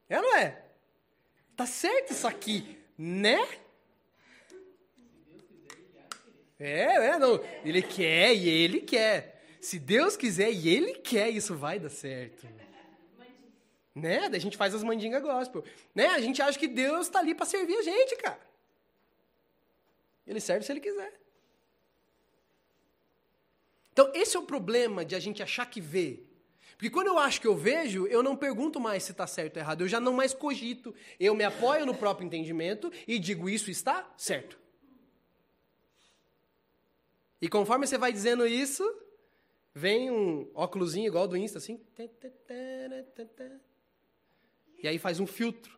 [0.09, 0.63] É ou não é?
[1.55, 3.47] Tá certo isso aqui, né?
[6.59, 7.43] É, é, não.
[7.63, 9.43] Ele quer e ele quer.
[9.59, 12.47] Se Deus quiser e ele quer, isso vai dar certo.
[13.93, 14.29] Né?
[14.29, 15.63] Daí a gente faz as mandingas gospel.
[15.93, 16.07] Né?
[16.07, 18.39] A gente acha que Deus está ali para servir a gente, cara.
[20.27, 21.13] Ele serve se ele quiser.
[23.93, 26.19] Então, esse é o problema de a gente achar que vê.
[26.77, 29.61] Porque quando eu acho que eu vejo, eu não pergunto mais se está certo ou
[29.61, 29.81] errado.
[29.81, 30.93] Eu já não mais cogito.
[31.19, 34.59] Eu me apoio no próprio entendimento e digo isso está certo.
[37.41, 38.83] E conforme você vai dizendo isso,
[39.73, 41.79] vem um óculosinho igual do Insta, assim.
[44.81, 45.77] E aí faz um filtro.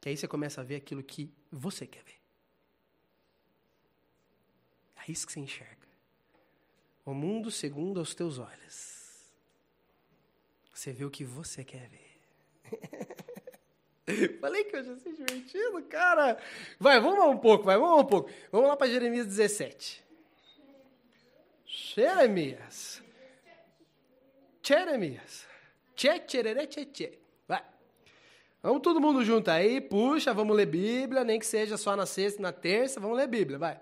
[0.00, 2.18] Que aí você começa a ver aquilo que você quer ver.
[4.96, 5.77] É isso que você enxerga.
[7.08, 9.32] O mundo segundo aos teus olhos.
[10.74, 12.20] Você vê o que você quer ver.
[14.38, 16.36] Falei que hoje ia ser divertido, cara.
[16.78, 18.30] Vai, vamos lá um pouco, vai, vamos lá um pouco.
[18.52, 20.04] Vamos lá para Jeremias 17.
[21.64, 23.02] Jeremias.
[24.62, 25.46] Jeremias.
[25.96, 27.18] Tchê, tchererê, tchê, tchê.
[27.48, 27.64] Vai.
[28.62, 32.42] Vamos todo mundo junto aí, puxa, vamos ler Bíblia, nem que seja só na sexta
[32.42, 33.80] na terça, vamos ler Bíblia, vai.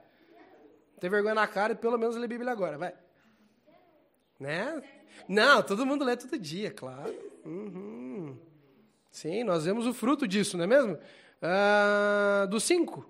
[0.93, 2.95] Não tem vergonha na cara e pelo menos ler Bíblia agora, vai.
[4.39, 4.83] Né?
[5.29, 7.15] Não, todo mundo lê todo dia, claro.
[7.45, 8.37] Uhum.
[9.11, 10.99] Sim, nós vemos o fruto disso, não é mesmo?
[11.41, 13.09] Ah, do 5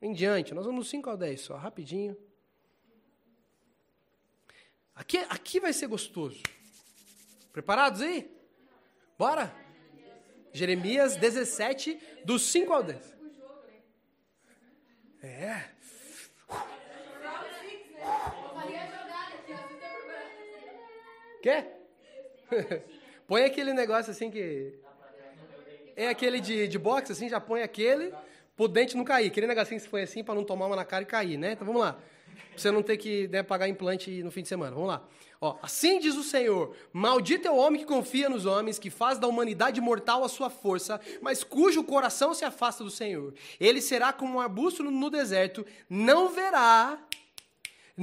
[0.00, 0.54] em diante.
[0.54, 2.16] Nós vamos do 5 ao 10 só, rapidinho.
[4.94, 6.42] Aqui, aqui vai ser gostoso.
[7.52, 8.30] Preparados aí?
[9.18, 9.52] Bora?
[10.52, 13.14] Jeremias 17, do 5 ao 10.
[15.22, 15.68] É.
[21.42, 21.80] Quer?
[23.26, 24.78] põe aquele negócio assim que.
[25.96, 28.12] É aquele de, de boxe, assim, já põe aquele
[28.56, 29.28] pro dente não cair.
[29.28, 31.52] Aquele negocinho que foi assim para não tomar uma na cara e cair, né?
[31.52, 31.94] Então vamos lá.
[31.94, 34.72] Pra você não ter que né, pagar implante no fim de semana.
[34.72, 35.02] Vamos lá.
[35.40, 39.18] Ó, assim diz o Senhor: Maldito é o homem que confia nos homens, que faz
[39.18, 43.32] da humanidade mortal a sua força, mas cujo coração se afasta do Senhor.
[43.58, 46.98] Ele será como um arbusto no deserto, não verá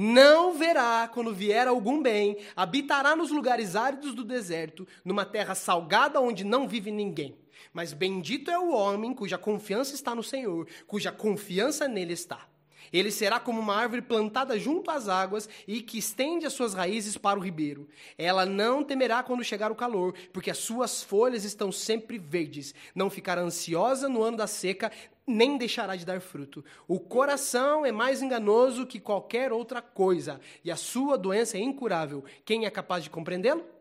[0.00, 6.20] não verá quando vier algum bem, habitará nos lugares áridos do deserto, numa terra salgada
[6.20, 7.36] onde não vive ninguém.
[7.72, 12.46] Mas bendito é o homem cuja confiança está no Senhor, cuja confiança nele está.
[12.92, 17.16] Ele será como uma árvore plantada junto às águas e que estende as suas raízes
[17.16, 17.88] para o ribeiro.
[18.16, 22.74] Ela não temerá quando chegar o calor, porque as suas folhas estão sempre verdes.
[22.94, 24.90] Não ficará ansiosa no ano da seca,
[25.26, 26.64] nem deixará de dar fruto.
[26.86, 32.24] O coração é mais enganoso que qualquer outra coisa, e a sua doença é incurável.
[32.44, 33.77] Quem é capaz de compreendê-lo?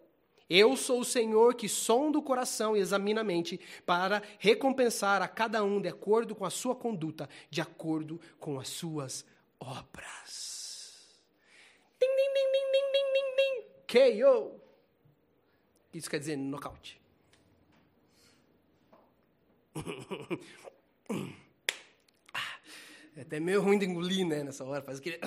[0.50, 5.28] Eu sou o Senhor que sonda o coração e examina a mente para recompensar a
[5.28, 9.26] cada um de acordo com a sua conduta, de acordo com as suas
[9.60, 11.06] obras.
[12.00, 14.24] Ding, ding, ding, ding, ding, ding, ding, ding.
[14.24, 14.60] KO.
[15.94, 17.02] Isso quer dizer nocaute.
[23.16, 24.80] É até meio ruim de engolir, né, nessa hora.
[24.84, 25.20] Faz aquele.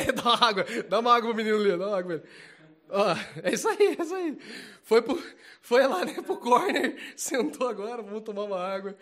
[0.14, 2.52] dá uma água, dá uma água pro menino ali, dá uma água pra ele.
[2.88, 4.38] Ó, é isso aí, é isso aí.
[4.82, 5.22] Foi, pro,
[5.60, 8.96] foi lá, né, pro corner, sentou agora, vamos tomar uma água.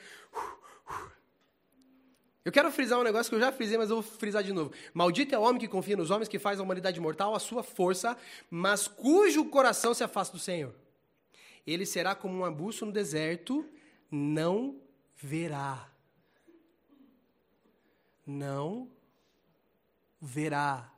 [2.44, 4.72] Eu quero frisar um negócio que eu já frisei, mas eu vou frisar de novo.
[4.94, 7.62] Maldito é o homem que confia nos homens, que faz a humanidade mortal a sua
[7.62, 8.16] força,
[8.50, 10.74] mas cujo coração se afasta do Senhor.
[11.66, 13.68] Ele será como um arbusto no deserto,
[14.10, 14.80] não
[15.16, 15.88] verá.
[18.26, 18.88] Não
[20.20, 20.92] verá.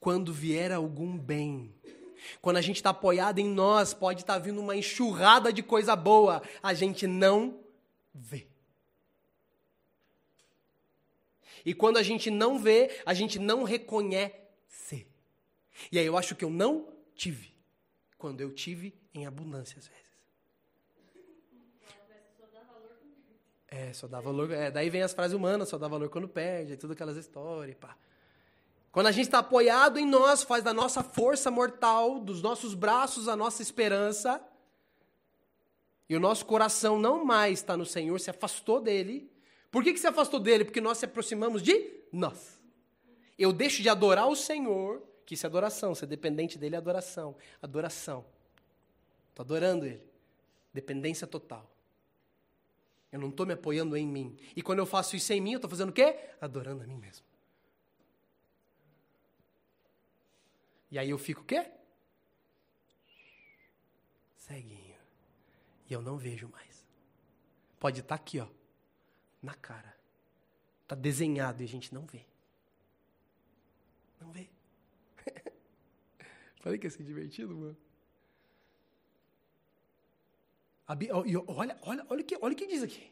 [0.00, 1.74] Quando vier algum bem,
[2.40, 5.94] quando a gente está apoiado em nós, pode estar tá vindo uma enxurrada de coisa
[5.94, 7.60] boa, a gente não
[8.14, 8.46] vê.
[11.64, 15.06] E quando a gente não vê, a gente não reconhece.
[15.90, 17.52] E aí eu acho que eu não tive.
[18.16, 20.05] Quando eu tive em abundância às vezes.
[23.68, 24.50] É, só dá valor.
[24.50, 27.76] É, daí vem as frases humanas, só dá valor quando perde, é tudo aquelas histórias,
[27.76, 27.96] pá.
[28.92, 33.28] Quando a gente está apoiado em nós, faz da nossa força mortal, dos nossos braços
[33.28, 34.40] a nossa esperança,
[36.08, 39.30] e o nosso coração não mais está no Senhor, se afastou dele.
[39.70, 40.64] Por que, que se afastou dele?
[40.64, 42.58] Porque nós se aproximamos de nós.
[43.38, 45.94] Eu deixo de adorar o Senhor, que isso é adoração.
[45.94, 47.36] Ser dependente dele é adoração.
[47.60, 48.24] Adoração.
[49.28, 50.02] Estou adorando ele.
[50.72, 51.70] Dependência total.
[53.12, 54.36] Eu não estou me apoiando em mim.
[54.54, 56.18] E quando eu faço isso em mim, eu estou fazendo o quê?
[56.40, 57.24] Adorando a mim mesmo.
[60.90, 61.70] E aí eu fico o quê?
[64.36, 64.96] Ceguinho.
[65.88, 66.86] E eu não vejo mais.
[67.78, 68.48] Pode estar tá aqui, ó,
[69.42, 69.96] na cara.
[70.82, 72.24] Está desenhado e a gente não vê.
[74.20, 74.48] Não vê.
[76.60, 77.76] Falei que ia ser divertido, mano.
[80.88, 81.14] Olha,
[81.46, 83.10] olha, olha, o que, olha o que diz aqui.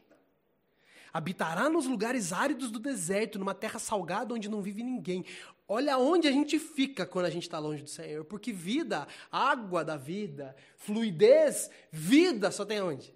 [1.11, 5.25] Habitará nos lugares áridos do deserto, numa terra salgada onde não vive ninguém.
[5.67, 8.25] Olha onde a gente fica quando a gente está longe do Senhor.
[8.25, 13.15] Porque vida, água da vida, fluidez, vida só tem onde?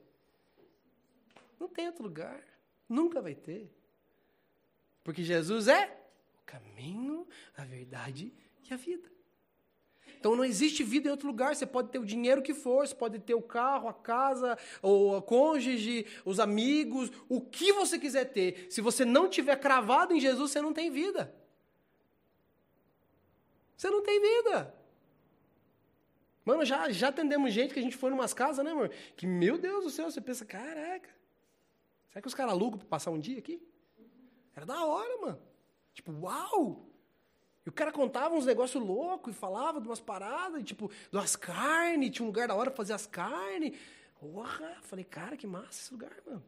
[1.60, 2.41] Não tem outro lugar.
[2.88, 3.69] Nunca vai ter.
[5.04, 5.86] Porque Jesus é
[6.39, 8.34] o caminho, a verdade
[8.69, 9.10] e a vida.
[10.20, 11.56] Então não existe vida em outro lugar.
[11.56, 15.22] Você pode ter o dinheiro que for, você pode ter o carro, a casa, o
[15.22, 18.68] cônjuge, os amigos, o que você quiser ter.
[18.70, 21.34] Se você não tiver cravado em Jesus, você não tem vida.
[23.78, 24.76] Você não tem vida.
[26.44, 28.90] Mano, já, já atendemos gente que a gente foi em umas casas, né, amor?
[29.16, 31.10] Que, meu Deus do céu, você pensa, caraca,
[32.10, 33.62] será que os caras alugam para passar um dia aqui?
[34.54, 35.42] Era da hora, mano.
[35.94, 36.88] Tipo, uau!
[37.65, 41.36] E o cara contava uns negócios loucos e falava de umas paradas, tipo, de umas
[41.36, 43.78] carnes, tinha um lugar da hora pra fazer as carnes.
[44.19, 44.78] Porra!
[44.82, 46.43] Falei, cara, que massa esse lugar, mano.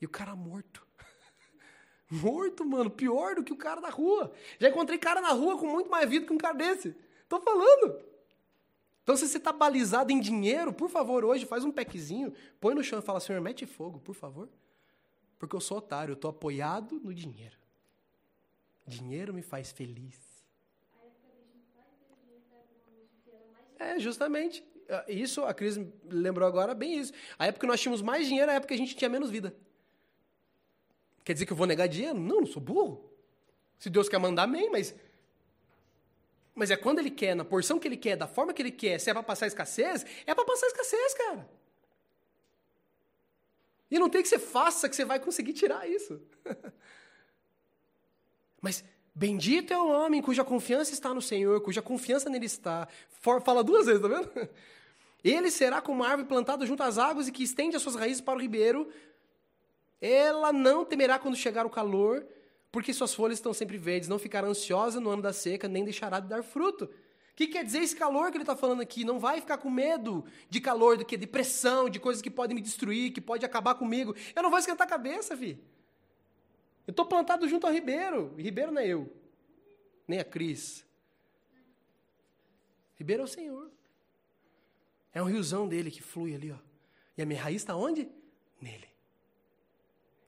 [0.00, 0.86] E o cara morto.
[2.10, 2.90] morto, mano.
[2.90, 4.32] Pior do que o cara da rua.
[4.58, 6.94] Já encontrei cara na rua com muito mais vida que um cara desse.
[7.28, 8.00] Tô falando.
[9.02, 12.82] Então, se você está balizado em dinheiro, por favor, hoje faz um pequezinho, põe no
[12.84, 14.48] chão e fala, Senhor, mete fogo, por favor.
[15.38, 17.59] Porque eu sou otário, eu estou apoiado no dinheiro.
[18.86, 20.18] Dinheiro me faz feliz.
[23.78, 24.62] É, justamente.
[24.88, 27.12] É, isso, a Cris lembrou agora bem isso.
[27.38, 29.30] A época que nós tínhamos mais dinheiro, é a época que a gente tinha menos
[29.30, 29.54] vida.
[31.24, 32.18] Quer dizer que eu vou negar dinheiro?
[32.18, 33.10] Não, não sou burro.
[33.78, 34.94] Se Deus quer mandar, amém, mas.
[36.54, 38.98] Mas é quando Ele quer, na porção que Ele quer, da forma que Ele quer,
[38.98, 41.48] se é para passar escassez, é para passar escassez, cara.
[43.90, 46.20] E não tem que ser faça que você vai conseguir tirar isso.
[48.60, 52.86] Mas bendito é o homem cuja confiança está no Senhor, cuja confiança nele está.
[53.08, 54.30] For, fala duas vezes, tá vendo?
[55.22, 58.20] Ele será como uma árvore plantada junto às águas e que estende as suas raízes
[58.20, 58.88] para o ribeiro.
[60.00, 62.26] Ela não temerá quando chegar o calor,
[62.72, 64.08] porque suas folhas estão sempre verdes.
[64.08, 66.84] Não ficará ansiosa no ano da seca, nem deixará de dar fruto.
[66.84, 66.90] O
[67.36, 69.04] que quer dizer esse calor que ele está falando aqui?
[69.04, 71.16] Não vai ficar com medo de calor, do que?
[71.16, 74.14] De pressão, de coisas que podem me destruir, que pode acabar comigo.
[74.34, 75.58] Eu não vou esquentar a cabeça, filho.
[76.90, 78.34] Eu estou plantado junto ao Ribeiro.
[78.36, 79.08] E Ribeiro não é eu,
[80.08, 80.84] nem a Cris.
[82.96, 83.70] Ribeiro é o Senhor.
[85.14, 86.58] É um riozão dele que flui ali, ó.
[87.16, 88.08] E a minha raiz está onde?
[88.60, 88.88] Nele.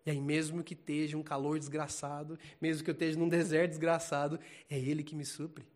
[0.07, 4.38] E aí, mesmo que esteja um calor desgraçado, mesmo que eu esteja num deserto desgraçado,
[4.70, 5.66] é Ele que me supre.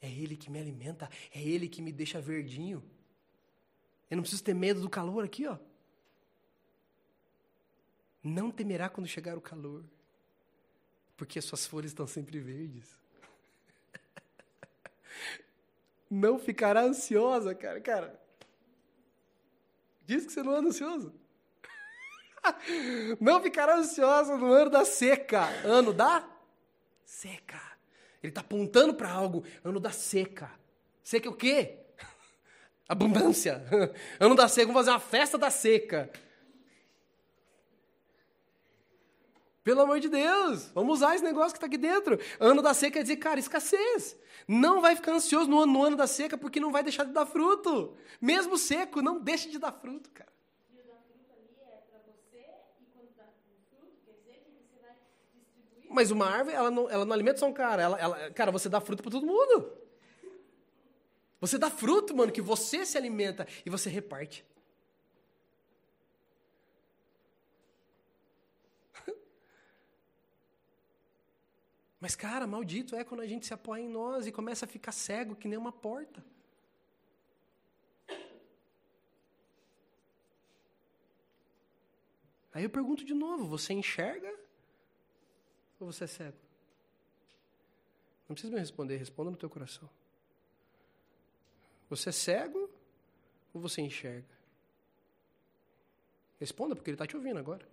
[0.00, 1.08] É Ele que me alimenta.
[1.32, 2.82] É Ele que me deixa verdinho.
[4.10, 5.58] Eu não preciso ter medo do calor aqui, ó.
[8.28, 9.82] Não temerá quando chegar o calor,
[11.16, 12.86] porque as suas folhas estão sempre verdes.
[16.10, 17.80] Não ficará ansiosa, cara.
[17.80, 18.20] Cara,
[20.04, 21.14] diz que você não anda ansioso.
[23.18, 25.46] Não ficará ansiosa no ano da seca.
[25.64, 26.28] Ano da
[27.04, 27.60] seca.
[28.22, 29.42] Ele está apontando para algo.
[29.64, 30.50] Ano da seca.
[31.02, 31.78] Seca é o quê?
[32.86, 33.64] Abundância.
[34.20, 36.10] Ano da seca, vamos fazer uma festa da seca.
[39.68, 42.18] Pelo amor de Deus, vamos usar esse negócio que está aqui dentro.
[42.40, 44.16] Ano da seca quer dizer, cara, escassez.
[44.48, 47.12] Não vai ficar ansioso no ano, no ano da seca porque não vai deixar de
[47.12, 47.94] dar fruto.
[48.18, 50.32] Mesmo seco, não deixe de dar fruto, cara.
[50.70, 52.46] E o dar fruto ali é para você
[52.80, 54.94] e quando dá fruto, quer dizer que você vai
[55.36, 55.94] distribuir.
[55.94, 57.82] Mas uma árvore, ela não, ela não alimenta só um cara.
[57.82, 59.70] Ela, ela, cara, você dá fruto para todo mundo.
[61.42, 64.46] Você dá fruto, mano, que você se alimenta e você reparte.
[72.00, 74.92] Mas, cara, maldito é quando a gente se apoia em nós e começa a ficar
[74.92, 76.24] cego que nem uma porta.
[82.52, 84.32] Aí eu pergunto de novo: você enxerga
[85.80, 86.38] ou você é cego?
[88.28, 89.88] Não precisa me responder, responda no teu coração.
[91.88, 92.70] Você é cego
[93.54, 94.38] ou você enxerga?
[96.38, 97.66] Responda, porque ele está te ouvindo agora.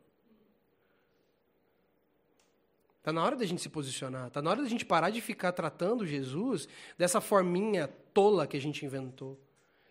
[3.05, 4.31] Tá na hora da gente se posicionar.
[4.31, 8.59] Tá na hora da gente parar de ficar tratando Jesus dessa forminha tola que a
[8.59, 9.39] gente inventou.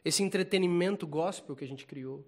[0.04, 2.26] Esse entretenimento gospel que a gente criou.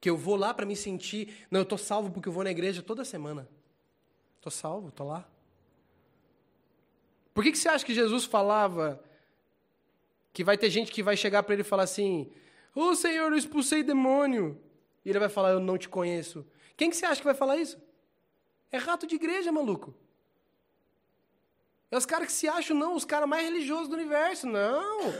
[0.00, 1.44] Que eu vou lá para me sentir.
[1.50, 3.48] Não, eu tô salvo porque eu vou na igreja toda semana.
[4.40, 5.28] Tô salvo, tô lá.
[7.34, 9.02] Por que, que você acha que Jesus falava
[10.32, 12.30] que vai ter gente que vai chegar para ele e falar assim:
[12.76, 14.56] Ô oh, Senhor, eu expulsei demônio.
[15.04, 16.46] E ele vai falar: Eu não te conheço.
[16.76, 17.76] Quem que você acha que vai falar isso?
[18.70, 19.94] É rato de igreja, maluco.
[21.90, 24.46] É os caras que se acham, não, os caras mais religiosos do universo.
[24.46, 25.12] Não.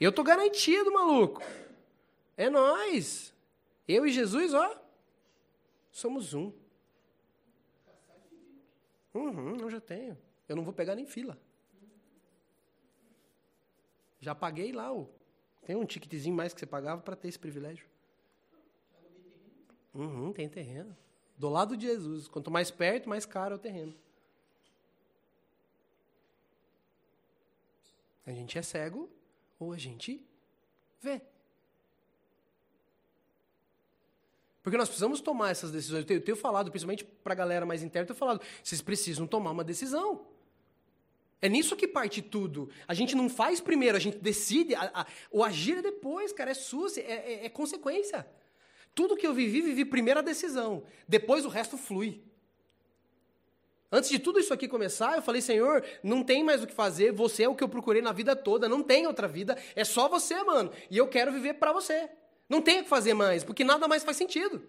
[0.00, 1.42] Eu tô garantido, maluco.
[2.36, 3.34] É nós.
[3.88, 4.80] Eu e Jesus, ó.
[5.90, 6.52] Somos um.
[9.14, 10.18] Uhum, eu já tenho.
[10.48, 11.38] Eu não vou pegar nem fila.
[14.20, 15.08] Já paguei lá o.
[15.64, 17.86] Tem um ticketzinho mais que você pagava para ter esse privilégio.
[19.94, 20.96] Uhum, tem terreno.
[21.42, 22.28] Do lado de Jesus.
[22.28, 23.92] Quanto mais perto, mais caro é o terreno.
[28.24, 29.10] A gente é cego
[29.58, 30.24] ou a gente
[31.00, 31.20] vê.
[34.62, 36.02] Porque nós precisamos tomar essas decisões.
[36.02, 38.80] Eu tenho, eu tenho falado, principalmente para a galera mais interna, eu tenho falado, vocês
[38.80, 40.24] precisam tomar uma decisão.
[41.40, 42.70] É nisso que parte tudo.
[42.86, 44.76] A gente não faz primeiro, a gente decide.
[44.76, 48.24] A, a, o agir é depois, cara, é sua, é, é, é consequência.
[48.94, 50.84] Tudo que eu vivi, vivi primeiro a decisão.
[51.08, 52.22] Depois o resto flui.
[53.90, 57.12] Antes de tudo isso aqui começar, eu falei, Senhor, não tem mais o que fazer,
[57.12, 60.08] você é o que eu procurei na vida toda, não tem outra vida, é só
[60.08, 60.72] você, mano.
[60.90, 62.08] E eu quero viver para você.
[62.48, 64.66] Não tem o que fazer mais, porque nada mais faz sentido.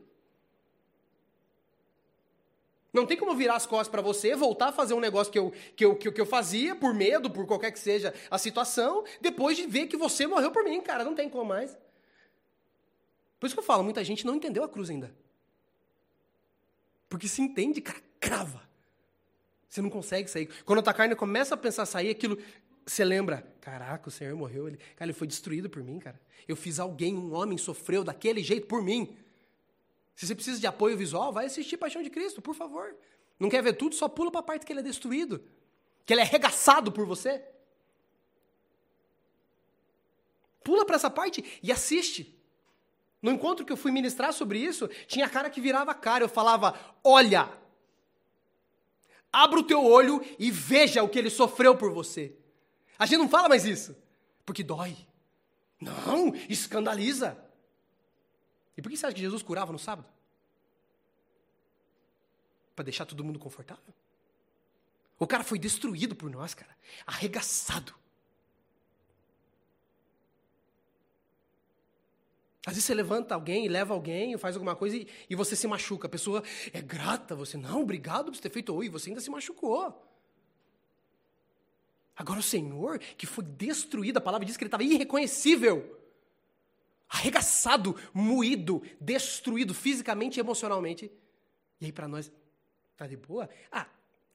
[2.91, 5.51] Não tem como virar as costas para você, voltar a fazer um negócio que eu,
[5.75, 9.03] que, eu, que, eu, que eu fazia, por medo, por qualquer que seja a situação,
[9.19, 11.03] depois de ver que você morreu por mim, cara.
[11.03, 11.75] Não tem como mais.
[13.43, 15.13] Por isso que eu falo, muita gente não entendeu a cruz ainda.
[17.09, 18.63] Porque se entende, cara, crava.
[19.67, 20.47] Você não consegue sair.
[20.63, 22.37] Quando a tua carne começa a pensar sair, aquilo.
[22.85, 23.45] Você lembra?
[23.59, 24.69] Caraca, o Senhor morreu.
[24.69, 26.17] Ele, cara, ele foi destruído por mim, cara.
[26.47, 29.17] Eu fiz alguém, um homem, sofreu daquele jeito por mim.
[30.15, 32.95] Se você precisa de apoio visual, vai assistir Paixão de Cristo, por favor.
[33.37, 33.93] Não quer ver tudo?
[33.93, 35.43] Só pula para a parte que ele é destruído.
[36.05, 37.43] Que ele é arregaçado por você.
[40.63, 42.32] Pula para essa parte e assiste.
[43.23, 46.25] No encontro que eu fui ministrar sobre isso, tinha cara que virava cara.
[46.25, 47.49] Eu falava: Olha,
[49.31, 52.35] abra o teu olho e veja o que ele sofreu por você.
[52.99, 53.95] A gente não fala mais isso,
[54.45, 54.97] porque dói.
[55.79, 57.37] Não, escandaliza.
[58.75, 60.07] E por que você acha que Jesus curava no sábado?
[62.75, 63.93] Para deixar todo mundo confortável?
[65.17, 66.75] O cara foi destruído por nós, cara.
[67.07, 67.95] Arregaçado.
[72.65, 76.07] Às vezes você levanta alguém, leva alguém, faz alguma coisa e, e, você se machuca.
[76.07, 76.41] A pessoa
[76.71, 80.09] é grata, você, não, obrigado por ter feito oi, você ainda se machucou.
[82.15, 85.99] Agora o Senhor, que foi destruído, a palavra diz que ele estava irreconhecível,
[87.09, 91.11] arregaçado, moído, destruído fisicamente e emocionalmente.
[91.81, 92.31] E aí para nós,
[92.95, 93.49] tá de boa?
[93.71, 93.87] Ah,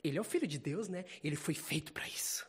[0.02, 1.04] ele é o filho de Deus, né?
[1.22, 2.47] Ele foi feito para isso.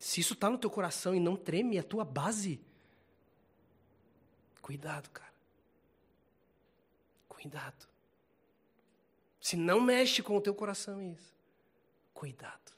[0.00, 2.58] Se isso está no teu coração e não treme a tua base,
[4.62, 5.30] cuidado, cara.
[7.28, 7.86] Cuidado.
[9.38, 11.36] Se não mexe com o teu coração isso,
[12.14, 12.72] cuidado.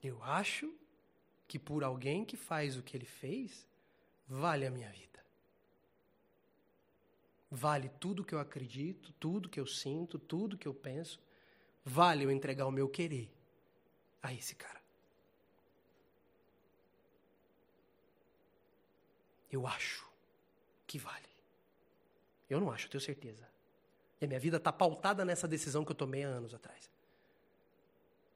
[0.00, 0.72] Eu acho
[1.48, 3.66] que por alguém que faz o que ele fez,
[4.28, 5.17] vale a minha vida.
[7.50, 11.20] Vale tudo que eu acredito, tudo que eu sinto, tudo que eu penso.
[11.84, 13.30] Vale eu entregar o meu querer
[14.22, 14.78] a esse cara.
[19.50, 20.06] Eu acho
[20.86, 21.28] que vale.
[22.50, 23.48] Eu não acho, eu tenho certeza.
[24.20, 26.90] E a minha vida está pautada nessa decisão que eu tomei há anos atrás.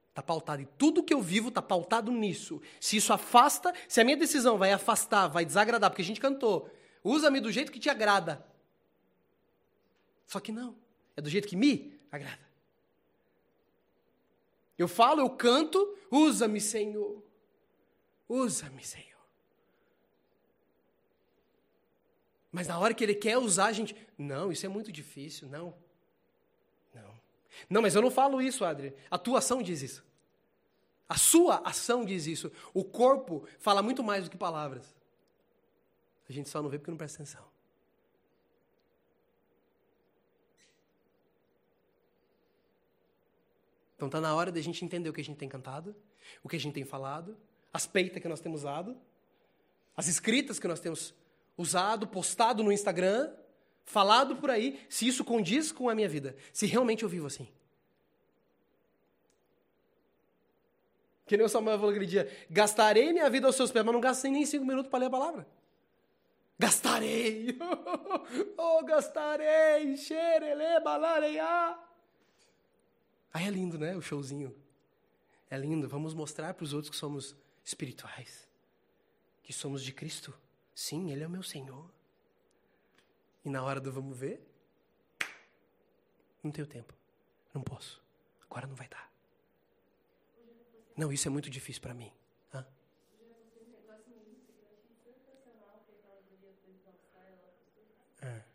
[0.09, 0.63] Está pautado.
[0.63, 2.61] E tudo que eu vivo está pautado nisso.
[2.81, 6.71] Se isso afasta, se a minha decisão vai afastar, vai desagradar, porque a gente cantou,
[7.03, 8.47] usa-me do jeito que te agrada.
[10.33, 10.75] Só que não.
[11.15, 12.41] É do jeito que me agrada.
[14.79, 17.23] Eu falo, eu canto, usa-me, Senhor.
[18.27, 19.21] Usa-me, Senhor.
[22.51, 23.95] Mas na hora que ele quer usar, a gente.
[24.17, 25.51] Não, isso é muito difícil.
[25.51, 25.75] Não.
[26.95, 27.21] Não.
[27.69, 28.95] Não, mas eu não falo isso, Adri.
[29.11, 30.03] A tua ação diz isso.
[31.07, 32.51] A sua ação diz isso.
[32.73, 34.97] O corpo fala muito mais do que palavras.
[36.27, 37.53] A gente só não vê porque não presta atenção.
[44.03, 45.95] Então está na hora da gente entender o que a gente tem cantado,
[46.43, 47.37] o que a gente tem falado,
[47.73, 48.97] as peitas que nós temos dado,
[49.97, 51.15] As escritas que nós temos
[51.57, 53.33] usado, postado no Instagram,
[53.85, 57.47] falado por aí, se isso condiz com a minha vida, se realmente eu vivo assim.
[61.25, 64.01] Que nem o Samuel falou aquele dia: gastarei minha vida aos seus pés, mas não
[64.01, 65.47] gastei nem cinco minutos para ler a palavra.
[66.59, 67.57] Gastarei!
[68.59, 69.97] oh, gastarei!
[69.97, 71.92] Xerele, balareia!
[73.33, 73.97] Aí é lindo, né?
[73.97, 74.55] O showzinho.
[75.51, 75.89] É lindo.
[75.89, 78.49] Vamos mostrar para os outros que somos espirituais.
[79.43, 80.35] Que somos de Cristo.
[80.75, 81.91] Sim, Ele é o meu Senhor.
[83.45, 84.41] E na hora do vamos ver,
[86.43, 86.95] não tenho tempo.
[87.53, 88.03] Não posso.
[88.49, 89.11] Agora não vai dar.
[90.97, 92.13] Não, isso é muito difícil para mim.
[92.53, 92.67] Hã?
[98.23, 98.53] É.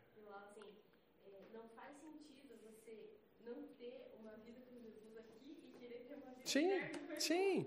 [6.48, 6.72] Sim,
[7.20, 7.66] sim.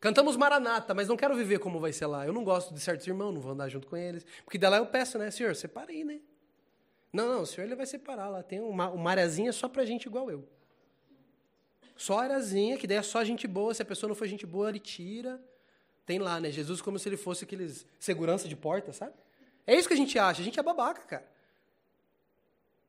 [0.00, 2.26] Cantamos Maranata, mas não quero viver como vai ser lá.
[2.26, 4.26] Eu não gosto de certos irmãos, não vou andar junto com eles.
[4.44, 5.30] Porque daí lá eu peço, né?
[5.30, 6.20] Senhor, separa aí, né?
[7.12, 8.42] Não, não, o senhor ele vai separar lá.
[8.42, 10.46] Tem uma, uma areazinha só pra gente igual eu.
[11.96, 13.72] Só areazinha, que daí é só gente boa.
[13.72, 15.40] Se a pessoa não for gente boa, ele tira.
[16.04, 16.50] Tem lá, né?
[16.50, 19.14] Jesus como se ele fosse aqueles segurança de porta, sabe?
[19.66, 20.42] É isso que a gente acha.
[20.42, 21.26] A gente é babaca, cara.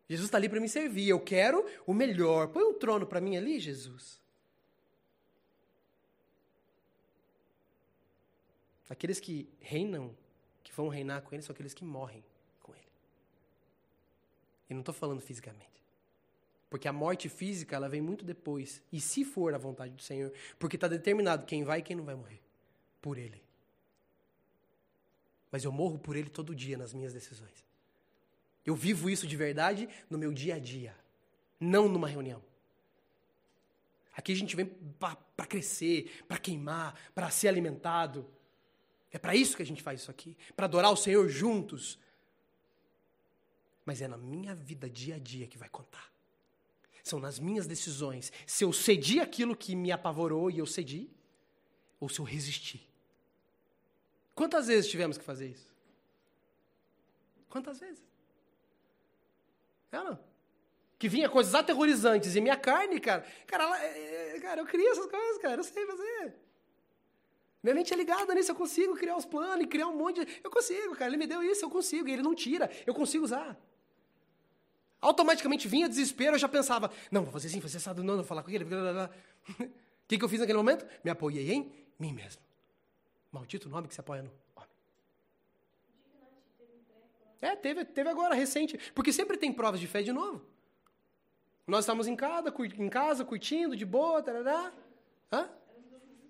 [0.10, 1.10] Jesus está ali para me servir.
[1.10, 2.50] Eu quero o melhor.
[2.50, 4.25] Põe um trono para mim ali, Jesus.
[8.96, 10.16] Aqueles que reinam,
[10.64, 12.24] que vão reinar com ele, são aqueles que morrem
[12.62, 12.88] com ele.
[14.70, 15.84] E não estou falando fisicamente.
[16.70, 18.82] Porque a morte física, ela vem muito depois.
[18.94, 22.06] E se for a vontade do Senhor, porque está determinado quem vai e quem não
[22.06, 22.42] vai morrer.
[23.02, 23.44] Por ele.
[25.52, 27.66] Mas eu morro por ele todo dia nas minhas decisões.
[28.66, 30.96] Eu vivo isso de verdade no meu dia a dia.
[31.60, 32.42] Não numa reunião.
[34.16, 38.26] Aqui a gente vem para crescer, para queimar, para ser alimentado.
[39.16, 41.98] É para isso que a gente faz isso aqui, para adorar o Senhor juntos.
[43.86, 46.12] Mas é na minha vida dia a dia que vai contar.
[47.02, 48.30] São nas minhas decisões.
[48.46, 51.10] Se eu cedi aquilo que me apavorou e eu cedi,
[51.98, 52.86] ou se eu resisti.
[54.34, 55.74] Quantas vezes tivemos que fazer isso?
[57.50, 58.04] Quantas vezes?
[59.94, 60.20] É não?
[61.00, 63.26] Que vinha coisas aterrorizantes e minha carne, cara.
[63.48, 65.62] Cara, ela, é, é, cara, eu queria essas coisas, cara.
[65.62, 66.45] Eu sei fazer.
[67.66, 70.40] Minha mente é ligada nisso, eu consigo criar os planos e criar um monte de.
[70.44, 71.10] Eu consigo, cara.
[71.10, 72.08] Ele me deu isso, eu consigo.
[72.08, 73.60] E ele não tira, eu consigo usar.
[75.02, 78.24] Automaticamente vinha desespero, eu já pensava, não, vou fazer assim, fazer assado, não, não vou
[78.24, 78.66] falar com ele.
[78.66, 78.70] O
[80.08, 80.86] que, que eu fiz naquele momento?
[81.04, 82.40] Me apoiei em mim mesmo.
[83.32, 84.70] Maldito nome que se apoia no homem.
[87.42, 88.78] É, teve, teve agora, recente.
[88.94, 90.46] Porque sempre tem provas de fé de novo.
[91.66, 94.72] Nós estávamos em casa, em casa curtindo, de boa, tarará.
[95.32, 95.50] Hã?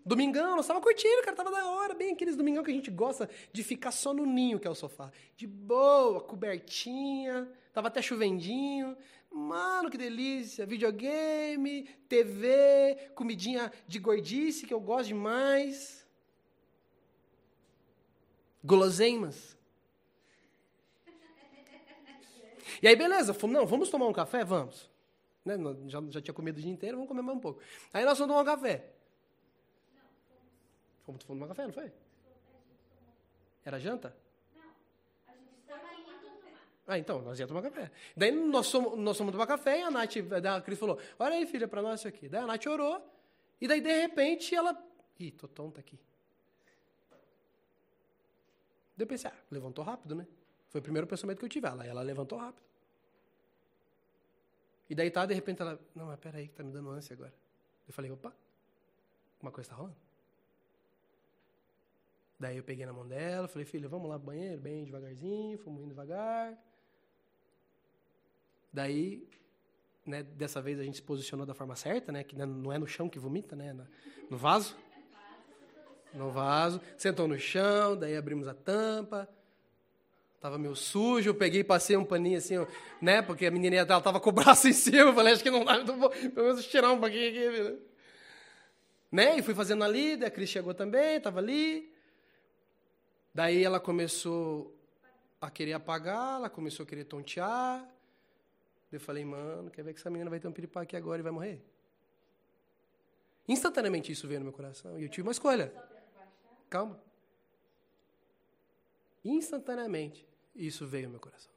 [0.05, 3.27] Domingão, nós estávamos curtindo, cara, tava da hora, bem aqueles domingão que a gente gosta
[3.51, 5.11] de ficar só no ninho, que é o sofá.
[5.35, 8.95] De boa, cobertinha, tava até chovendinho.
[9.31, 10.63] Mano, que delícia!
[10.63, 16.05] Videogame, TV, comidinha de gordice, que eu gosto demais.
[18.63, 19.57] Guloseimas.
[22.81, 24.43] E aí, beleza, fomos, não, vamos tomar um café?
[24.43, 24.91] Vamos.
[25.45, 25.55] Né?
[25.87, 27.61] Já, já tinha comido o dia inteiro, vamos comer mais um pouco.
[27.93, 28.94] Aí nós fomos tomar um café.
[31.05, 31.91] Fomos, tomar café, não foi?
[33.63, 34.15] Era janta?
[36.87, 37.91] Ah, então, nós íamos tomar café.
[38.15, 40.17] Daí nós fomos, nós fomos tomar café e a Nath,
[40.55, 42.29] a Cris falou, olha aí, filha, para nós isso aqui.
[42.29, 43.01] Daí a Nath orou,
[43.59, 44.77] e daí, de repente, ela...
[45.19, 45.99] Ih, tô tonta aqui.
[48.95, 50.27] Daí eu pensei, ah, levantou rápido, né?
[50.69, 51.67] Foi o primeiro pensamento que eu tive.
[51.67, 52.65] Ela, ela levantou rápido.
[54.89, 55.79] E daí tá, de repente, ela...
[55.95, 57.33] Não, mas peraí, que tá me dando ânsia agora.
[57.87, 58.33] Eu falei, opa,
[59.41, 60.04] uma coisa tá rolando.
[62.39, 65.81] Daí eu peguei na mão dela, falei, filha, vamos lá pro banheiro, bem devagarzinho, fomos
[65.81, 66.53] indo devagar.
[68.73, 69.25] Daí,
[70.05, 72.85] né, dessa vez a gente se posicionou da forma certa, né, que não é no
[72.85, 73.73] chão que vomita, né,
[74.29, 74.75] no vaso.
[76.13, 76.81] No vaso.
[76.97, 79.29] Sentou no chão, daí abrimos a tampa.
[80.41, 82.55] Tava meio sujo, eu peguei e passei um paninho assim,
[83.01, 85.49] né, porque a menininha dela tava com o braço em cima, eu falei, acho que
[85.49, 87.77] não dá, então vou pelo menos tirar um pouquinho aqui, né?
[89.09, 89.37] né?
[89.37, 91.94] E fui fazendo ali, daí a Cris chegou também, tava ali.
[93.35, 94.73] Daí ela começou
[95.41, 97.85] a querer apagar, ela começou a querer tontear.
[98.89, 101.21] Eu falei, mano, quer ver que essa menina vai ter um piripá aqui agora e
[101.21, 101.61] vai morrer?
[103.45, 104.97] Instantaneamente isso veio no meu coração.
[104.97, 105.73] E eu tive uma escolha.
[106.69, 106.97] Calma.
[109.21, 110.25] Instantaneamente
[110.55, 111.51] isso veio no meu coração.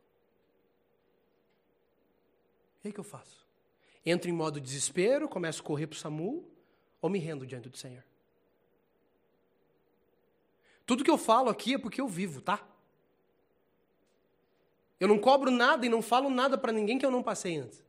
[2.82, 3.46] E aí que eu faço?
[4.04, 6.44] Entro em modo desespero, começo a correr para o SAMU
[7.00, 8.02] ou me rendo diante do Senhor?
[10.88, 12.66] Tudo que eu falo aqui é porque eu vivo, tá?
[14.98, 17.84] Eu não cobro nada e não falo nada para ninguém que eu não passei antes.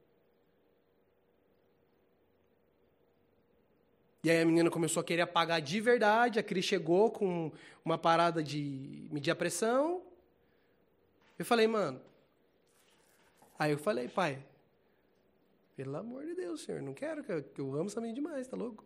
[4.21, 7.53] E aí a menina começou a querer apagar de verdade, a Cris chegou com
[7.85, 10.03] uma parada de medir a pressão.
[11.37, 12.01] Eu falei, mano.
[13.57, 14.43] Aí eu falei, pai,
[15.77, 18.83] pelo amor de Deus, senhor, não quero, que eu, amo essa menina demais, tá louco?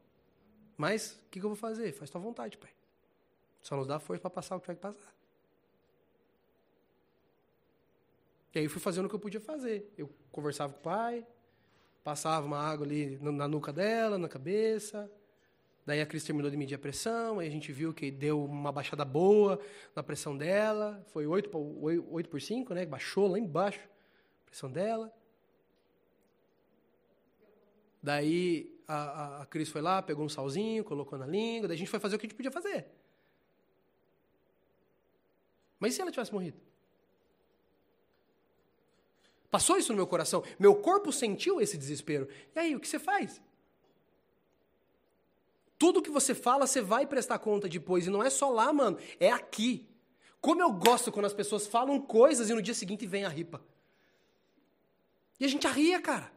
[0.78, 1.92] Mas o que, que eu vou fazer?
[1.94, 2.70] Faz tua vontade, pai.
[3.64, 5.16] Só nos dá força para passar o que tiver que passar.
[8.54, 9.92] E aí eu fui fazendo o que eu podia fazer.
[9.98, 11.26] Eu conversava com o pai,
[12.04, 15.10] passava uma água ali na nuca dela, na cabeça.
[15.86, 18.72] Daí a Cris terminou de medir a pressão, aí a gente viu que deu uma
[18.72, 19.60] baixada boa
[19.96, 21.02] na pressão dela.
[21.08, 21.60] Foi 8 por,
[22.12, 22.86] 8 por 5, né?
[22.86, 25.12] Baixou lá embaixo a pressão dela.
[28.02, 31.80] Daí a, a, a Cris foi lá, pegou um salzinho, colocou na língua, daí a
[31.80, 32.86] gente foi fazer o que a gente podia fazer.
[35.84, 36.58] Mas e se ela tivesse morrido?
[39.52, 40.42] Passou isso no meu coração.
[40.58, 42.30] Meu corpo sentiu esse desespero.
[42.56, 43.42] E aí, o que você faz?
[45.78, 48.08] Tudo que você fala, você vai prestar conta depois.
[48.08, 48.98] E não é só lá, mano.
[49.20, 49.86] É aqui.
[50.40, 53.62] Como eu gosto quando as pessoas falam coisas e no dia seguinte vem a ripa.
[55.38, 56.32] E a gente arria, cara.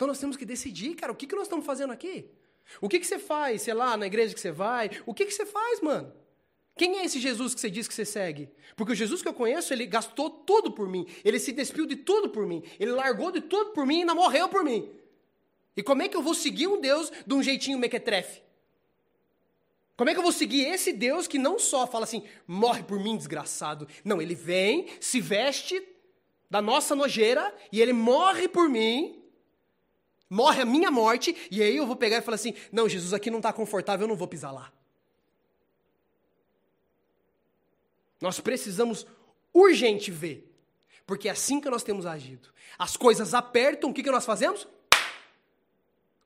[0.00, 2.24] Então nós temos que decidir, cara, o que, que nós estamos fazendo aqui?
[2.80, 4.90] O que, que você faz, sei lá, na igreja que você vai?
[5.04, 6.10] O que, que você faz, mano?
[6.74, 8.48] Quem é esse Jesus que você diz que você segue?
[8.74, 11.06] Porque o Jesus que eu conheço, ele gastou tudo por mim.
[11.22, 12.62] Ele se despiu de tudo por mim.
[12.78, 14.90] Ele largou de tudo por mim e ainda morreu por mim.
[15.76, 18.40] E como é que eu vou seguir um Deus de um jeitinho mequetrefe?
[19.98, 22.98] Como é que eu vou seguir esse Deus que não só fala assim, morre por
[22.98, 23.86] mim, desgraçado.
[24.02, 25.86] Não, ele vem, se veste
[26.48, 29.19] da nossa nojeira e ele morre por mim
[30.30, 33.28] morre a minha morte, e aí eu vou pegar e falar assim: não, Jesus aqui
[33.28, 34.72] não está confortável, eu não vou pisar lá.
[38.20, 39.06] Nós precisamos
[39.52, 40.48] urgente ver,
[41.04, 42.48] porque é assim que nós temos agido.
[42.78, 44.68] As coisas apertam, o que, que nós fazemos?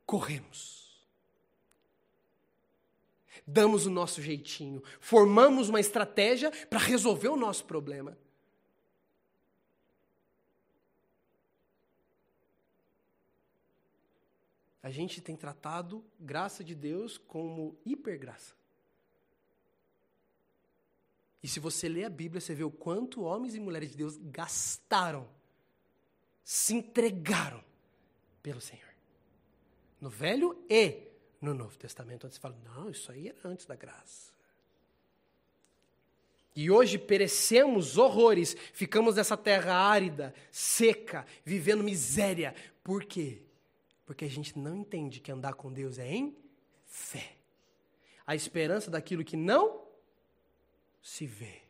[0.05, 0.85] Corremos.
[3.47, 8.17] Damos o nosso jeitinho, formamos uma estratégia para resolver o nosso problema.
[14.85, 18.55] A gente tem tratado graça de Deus como hipergraça.
[21.43, 24.19] E se você lê a Bíblia, você vê o quanto homens e mulheres de Deus
[24.19, 25.27] gastaram,
[26.45, 27.65] se entregaram
[28.43, 28.95] pelo Senhor.
[29.99, 31.09] No Velho e
[31.41, 34.35] no Novo Testamento, onde se fala, não, isso aí era antes da graça.
[36.55, 42.55] E hoje perecemos horrores, ficamos nessa terra árida, seca, vivendo miséria.
[42.83, 43.45] Por quê?
[44.05, 46.37] Porque a gente não entende que andar com Deus é em
[46.85, 47.37] fé.
[48.27, 49.87] A esperança daquilo que não
[51.03, 51.63] se vê.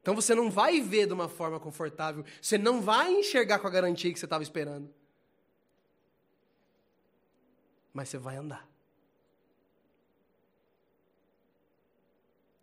[0.00, 3.70] Então você não vai ver de uma forma confortável, você não vai enxergar com a
[3.70, 4.92] garantia que você estava esperando.
[7.92, 8.68] Mas você vai andar.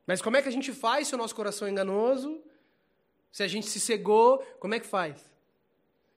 [0.08, 2.44] Mas como é que a gente faz se o nosso coração é enganoso?
[3.32, 5.35] Se a gente se cegou, como é que faz?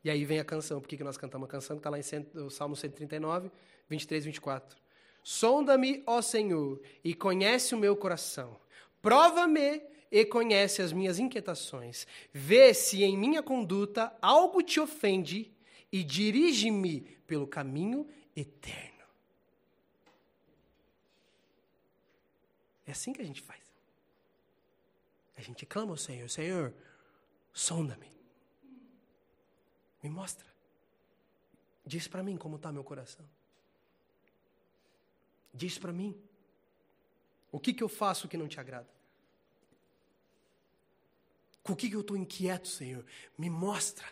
[0.05, 0.81] E aí vem a canção.
[0.81, 1.77] Por que, que nós cantamos a canção?
[1.77, 3.51] Está lá em cento, Salmo 139,
[3.89, 4.79] 23, 24.
[5.23, 8.59] Sonda-me, ó Senhor, e conhece o meu coração.
[9.03, 12.07] Prova-me e conhece as minhas inquietações.
[12.33, 15.53] Vê se em minha conduta algo te ofende
[15.93, 19.05] e dirige-me pelo caminho eterno.
[22.87, 23.61] É assim que a gente faz.
[25.37, 26.75] A gente clama ao Senhor: Senhor,
[27.53, 28.18] sonda-me.
[30.03, 30.47] Me mostra.
[31.85, 33.25] Diz para mim como está meu coração.
[35.53, 36.15] Diz para mim.
[37.51, 38.89] O que, que eu faço que não te agrada?
[41.63, 43.05] Com o que, que eu estou inquieto, Senhor?
[43.37, 44.07] Me mostra.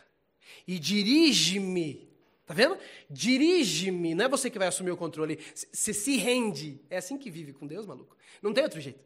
[0.66, 2.09] E dirige-me.
[2.47, 2.78] Tá vendo?
[3.11, 4.14] Dirige-me.
[4.14, 5.39] Não é você que vai assumir o controle.
[5.55, 6.80] Você se rende.
[6.89, 8.16] É assim que vive com Deus, maluco.
[8.41, 9.05] Não tem outro jeito.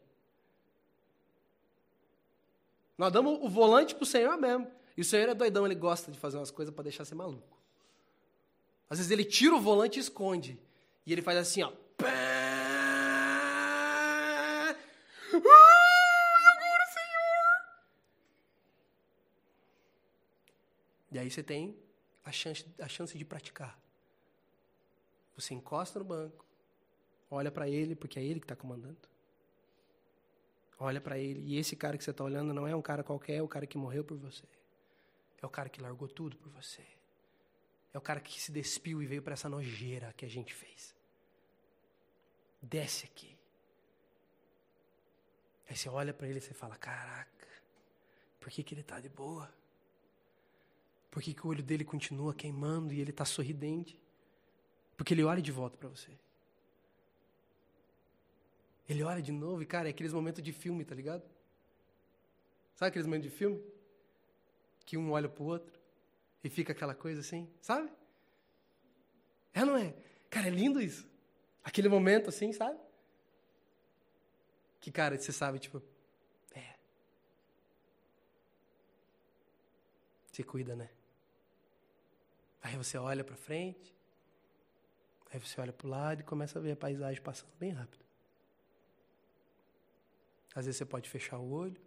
[2.97, 4.71] Nós damos o volante pro Senhor mesmo.
[5.01, 7.59] E o Senhor é doidão, ele gosta de fazer umas coisas para deixar você maluco.
[8.91, 10.61] Às vezes ele tira o volante e esconde.
[11.07, 11.73] E ele faz assim, ó.
[12.03, 12.11] Ai,
[16.53, 17.81] agora, Senhor!
[21.13, 21.75] E aí você tem
[22.23, 23.81] a chance, a chance de praticar.
[25.35, 26.45] Você encosta no banco,
[27.31, 28.99] olha para ele, porque é ele que está comandando.
[30.79, 31.41] Olha para ele.
[31.47, 33.67] E esse cara que você está olhando não é um cara qualquer, é o cara
[33.67, 34.45] que morreu por você.
[35.43, 36.85] É o cara que largou tudo por você.
[37.93, 40.95] é o cara que se despiu e veio para essa nojeira que a gente fez.
[42.63, 43.37] Desce aqui.
[45.69, 47.49] Aí você olha para ele e você fala: Caraca,
[48.39, 49.53] por que, que ele está de boa?
[51.11, 53.99] Por que, que o olho dele continua queimando e ele está sorridente?
[54.97, 56.11] Porque ele olha de volta para você.
[58.89, 61.23] Ele olha de novo e, cara, é aqueles momentos de filme, tá ligado?
[62.75, 63.63] Sabe aqueles momentos de filme?
[64.91, 65.79] Que um olha pro outro
[66.43, 67.89] e fica aquela coisa assim, sabe?
[69.55, 69.95] É não é?
[70.29, 71.09] Cara, é lindo isso.
[71.63, 72.77] Aquele momento assim, sabe?
[74.81, 75.81] Que, cara, você sabe, tipo,
[76.53, 76.75] é.
[80.27, 80.91] Você cuida, né?
[82.61, 83.97] Aí você olha para frente,
[85.33, 88.05] aí você olha para o lado e começa a ver a paisagem passando bem rápido.
[90.53, 91.81] Às vezes você pode fechar o olho,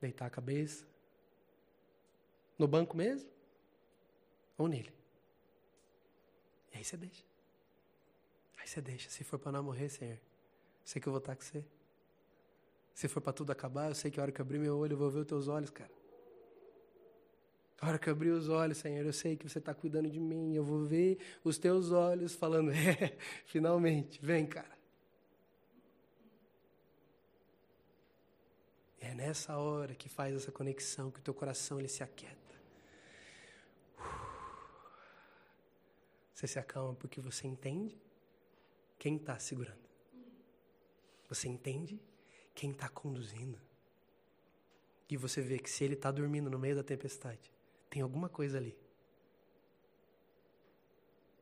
[0.00, 0.93] deitar a cabeça,
[2.58, 3.28] no banco mesmo,
[4.56, 4.92] ou nele.
[6.72, 7.24] E aí você deixa.
[8.58, 9.10] Aí você deixa.
[9.10, 10.18] Se for para não morrer, Senhor,
[10.84, 11.64] sei que eu vou estar com você.
[12.94, 14.92] Se for para tudo acabar, eu sei que a hora que eu abrir meu olho,
[14.92, 15.90] eu vou ver os teus olhos, cara.
[17.80, 20.20] A hora que eu abrir os olhos, Senhor, eu sei que você está cuidando de
[20.20, 20.54] mim.
[20.54, 24.72] Eu vou ver os teus olhos falando, é, finalmente, vem, cara.
[29.00, 32.43] É nessa hora que faz essa conexão, que o teu coração ele se aquieta.
[36.44, 37.98] Você se acalma porque você entende
[38.98, 39.88] quem está segurando.
[41.26, 41.98] Você entende
[42.54, 43.58] quem está conduzindo.
[45.08, 47.50] E você vê que se ele está dormindo no meio da tempestade,
[47.88, 48.76] tem alguma coisa ali.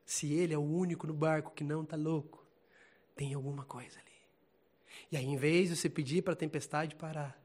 [0.06, 2.46] Se ele é o único no barco que não está louco,
[3.16, 4.20] tem alguma coisa ali.
[5.10, 7.36] E aí, em vez de você pedir para a tempestade parar,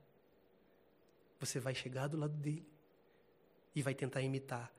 [1.40, 2.72] você vai chegar do lado dele
[3.74, 4.72] e vai tentar imitar.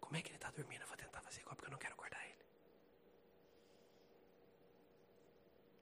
[0.00, 0.80] Como é que ele está dormindo?
[0.82, 2.34] Eu vou tentar fazer igual porque eu não quero acordar ele.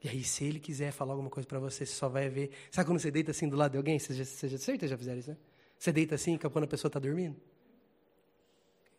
[0.08, 2.50] E aí, se ele quiser falar alguma coisa para você, você só vai ver.
[2.70, 3.98] Sabe quando você deita assim do lado de alguém?
[3.98, 5.36] Você já, você já, certeza já fizeram isso, né?
[5.78, 7.38] Você deita assim quando a pessoa está dormindo?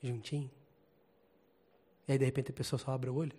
[0.03, 0.51] Juntinho.
[2.07, 3.36] E aí, de repente, a pessoa só abre o olho.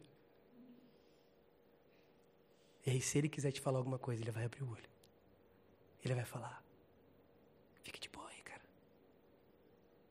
[2.84, 4.90] E aí, se ele quiser te falar alguma coisa, ele vai abrir o olho.
[6.04, 6.64] Ele vai falar:
[7.84, 8.62] Fique de boa aí, cara.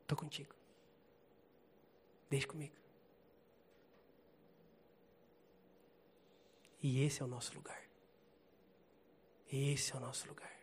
[0.07, 0.55] Tô contigo.
[2.29, 2.75] Deixa comigo.
[6.81, 7.81] E esse é o nosso lugar.
[9.51, 10.57] Esse é o nosso lugar.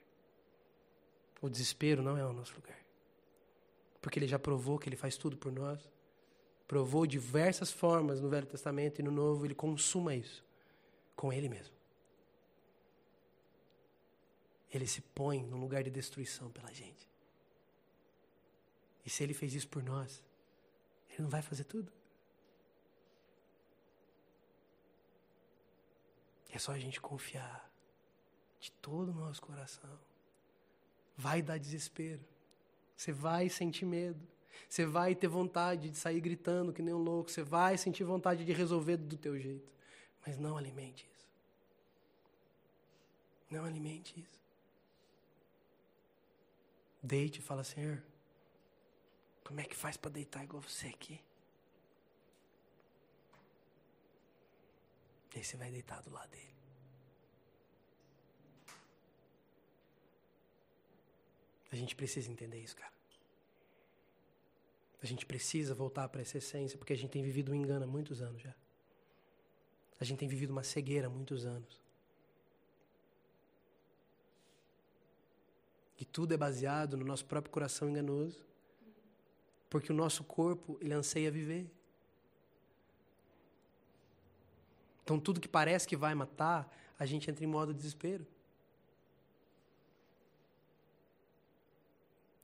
[1.41, 2.79] O desespero não é o nosso lugar.
[4.01, 5.91] Porque ele já provou que ele faz tudo por nós.
[6.67, 10.45] Provou diversas formas no Velho Testamento e no Novo, ele consuma isso
[11.15, 11.75] com ele mesmo.
[14.73, 17.09] Ele se põe num lugar de destruição pela gente.
[19.05, 20.23] E se ele fez isso por nós,
[21.09, 21.93] ele não vai fazer tudo?
[26.57, 27.71] É só a gente confiar
[28.59, 29.91] de todo o nosso coração.
[31.15, 32.25] Vai dar desespero.
[32.97, 34.27] Você vai sentir medo.
[34.67, 37.31] Você vai ter vontade de sair gritando que nem um louco.
[37.31, 39.71] Você vai sentir vontade de resolver do teu jeito.
[40.27, 41.29] Mas não alimente isso.
[43.51, 44.41] Não alimente isso.
[47.03, 48.03] Deite e fala, Senhor,
[49.45, 51.21] como é que faz para deitar igual você aqui?
[55.37, 56.55] E aí você vai deitar do lado dele.
[61.71, 62.95] A gente precisa entender isso, cara.
[65.03, 67.87] A gente precisa voltar para essa essência, porque a gente tem vivido um engano há
[67.87, 68.55] muitos anos já.
[70.01, 71.83] A gente tem vivido uma cegueira há muitos anos.
[76.01, 78.43] E tudo é baseado no nosso próprio coração enganoso.
[79.69, 81.71] Porque o nosso corpo, ele anseia viver.
[85.07, 88.27] Então tudo que parece que vai matar, a gente entra em modo desespero.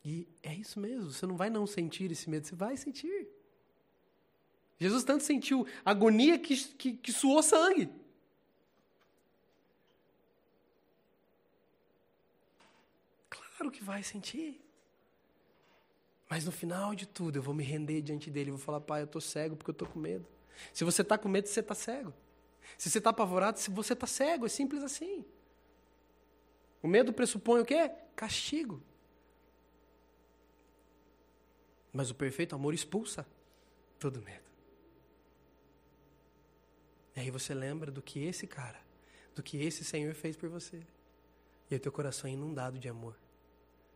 [0.04, 3.26] E é isso mesmo, você não vai não sentir esse medo, você vai sentir.
[4.78, 7.90] Jesus tanto sentiu agonia que, que, que suou sangue.
[13.28, 14.60] Claro que vai sentir.
[16.30, 18.52] Mas no final de tudo, eu vou me render diante dele.
[18.52, 20.24] Vou falar, pai, eu estou cego porque eu estou com medo.
[20.72, 22.14] Se você está com medo, você está cego.
[22.78, 24.46] Se você está apavorado, você está cego.
[24.46, 25.24] É simples assim.
[26.82, 27.90] O medo pressupõe o quê?
[28.16, 28.82] Castigo.
[31.92, 33.26] Mas o perfeito amor expulsa
[33.98, 34.50] todo medo.
[37.14, 38.80] E aí você lembra do que esse cara,
[39.34, 40.82] do que esse Senhor fez por você.
[41.70, 43.16] E o teu coração é inundado de amor.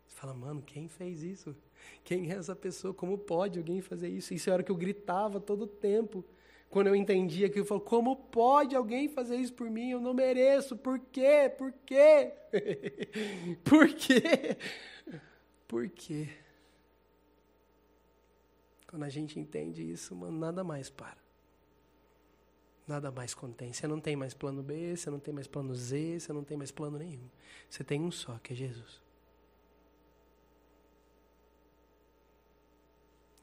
[0.07, 1.57] Você fala, mano, quem fez isso?
[2.05, 2.95] Quem é essa pessoa?
[2.95, 4.33] Como pode alguém fazer isso?
[4.33, 6.25] Isso era o que eu gritava todo o tempo.
[6.69, 9.91] Quando eu entendia que eu falo, como pode alguém fazer isso por mim?
[9.91, 10.77] Eu não mereço.
[10.77, 11.51] Por quê?
[11.57, 12.33] Por quê?
[13.65, 14.57] por quê?
[15.67, 16.29] Por quê?
[18.89, 21.19] Quando a gente entende isso, mano, nada mais para.
[22.87, 23.73] Nada mais contém.
[23.73, 26.57] Você não tem mais plano B, você não tem mais plano Z, você não tem
[26.57, 27.29] mais plano nenhum.
[27.69, 29.01] Você tem um só, que é Jesus.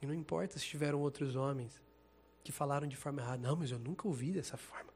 [0.01, 1.81] E não importa se tiveram outros homens
[2.43, 3.47] que falaram de forma errada.
[3.47, 4.91] Não, mas eu nunca ouvi dessa forma.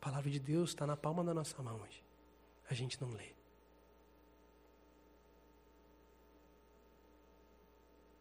[0.00, 2.04] A palavra de Deus está na palma da nossa mão hoje.
[2.68, 3.32] A gente não lê.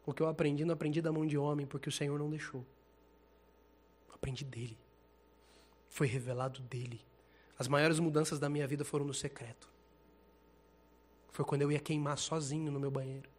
[0.05, 2.65] O que eu aprendi, não aprendi da mão de homem, porque o Senhor não deixou.
[4.13, 4.77] Aprendi dele.
[5.89, 7.05] Foi revelado dele.
[7.59, 9.69] As maiores mudanças da minha vida foram no secreto.
[11.29, 13.29] Foi quando eu ia queimar sozinho no meu banheiro.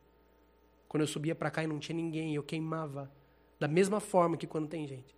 [0.88, 3.10] Quando eu subia para cá e não tinha ninguém, eu queimava.
[3.58, 5.16] Da mesma forma que quando tem gente.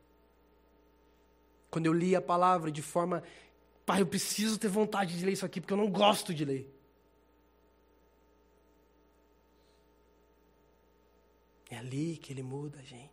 [1.70, 3.22] Quando eu li a palavra de forma.
[3.84, 6.72] Pai, eu preciso ter vontade de ler isso aqui, porque eu não gosto de ler.
[11.70, 13.10] É ali que ele muda a gente.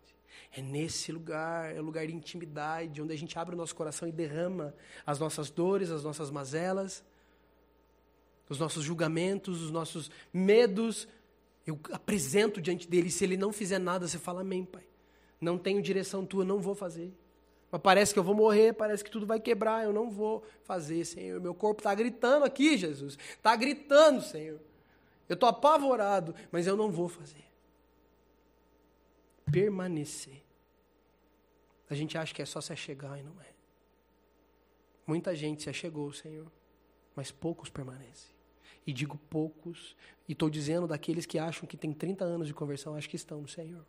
[0.52, 4.08] É nesse lugar, é o lugar de intimidade, onde a gente abre o nosso coração
[4.08, 4.74] e derrama
[5.06, 7.04] as nossas dores, as nossas mazelas,
[8.50, 11.08] os nossos julgamentos, os nossos medos.
[11.66, 13.12] Eu apresento diante dele.
[13.12, 14.88] Se ele não fizer nada, você fala amém, pai.
[15.40, 17.14] Não tenho direção tua, não vou fazer.
[17.72, 21.04] Mas parece que eu vou morrer, parece que tudo vai quebrar, eu não vou fazer,
[21.06, 21.40] Senhor.
[21.40, 23.18] Meu corpo está gritando aqui, Jesus.
[23.36, 24.60] Está gritando, Senhor.
[25.28, 27.48] Eu estou apavorado, mas eu não vou fazer
[29.52, 30.44] permanecer.
[31.90, 33.54] A gente acha que é só se achegar e não é.
[35.06, 36.52] Muita gente se achegou, Senhor,
[37.16, 38.36] mas poucos permanecem.
[38.86, 39.96] E digo poucos,
[40.28, 43.42] e estou dizendo daqueles que acham que tem 30 anos de conversão, acho que estão
[43.42, 43.86] no Senhor.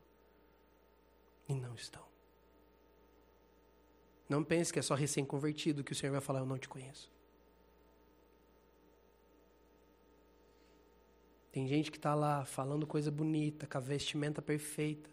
[1.49, 2.07] E não estão.
[4.29, 7.11] Não pense que é só recém-convertido que o Senhor vai falar, eu não te conheço.
[11.51, 15.09] Tem gente que está lá falando coisa bonita, com a vestimenta perfeita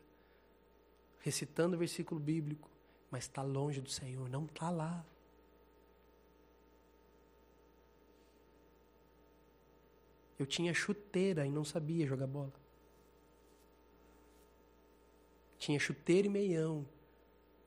[1.26, 2.70] recitando o versículo bíblico,
[3.10, 5.04] mas está longe do Senhor, não está lá.
[10.38, 12.54] Eu tinha chuteira e não sabia jogar bola.
[15.66, 16.86] Tinha chuteira e meião.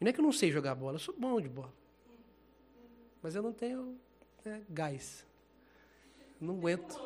[0.01, 1.75] E não é que eu não sei jogar bola, eu sou bom de bola.
[3.21, 3.99] Mas eu não tenho
[4.45, 5.27] né, gás.
[6.41, 6.97] não aguento.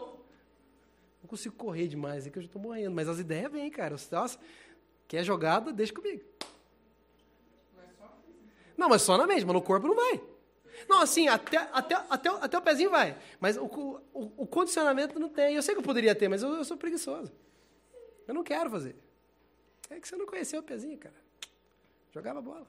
[1.22, 2.94] Não consigo correr demais, é que eu já estou morrendo.
[2.94, 3.96] Mas as ideias vêm, cara.
[4.10, 4.38] Nossa,
[5.08, 6.22] Quer jogada, deixa comigo.
[8.76, 10.20] Não, mas só na mente, mas no corpo não vai.
[10.86, 13.16] Não, assim, até, até, até, até o pezinho vai.
[13.40, 15.54] Mas o, o, o condicionamento não tem.
[15.54, 17.32] Eu sei que eu poderia ter, mas eu, eu, sou preguiçoso.
[18.28, 18.94] Eu não quero fazer.
[19.92, 21.14] É que você não conheceu o pezinho, cara.
[22.12, 22.66] Jogava bola.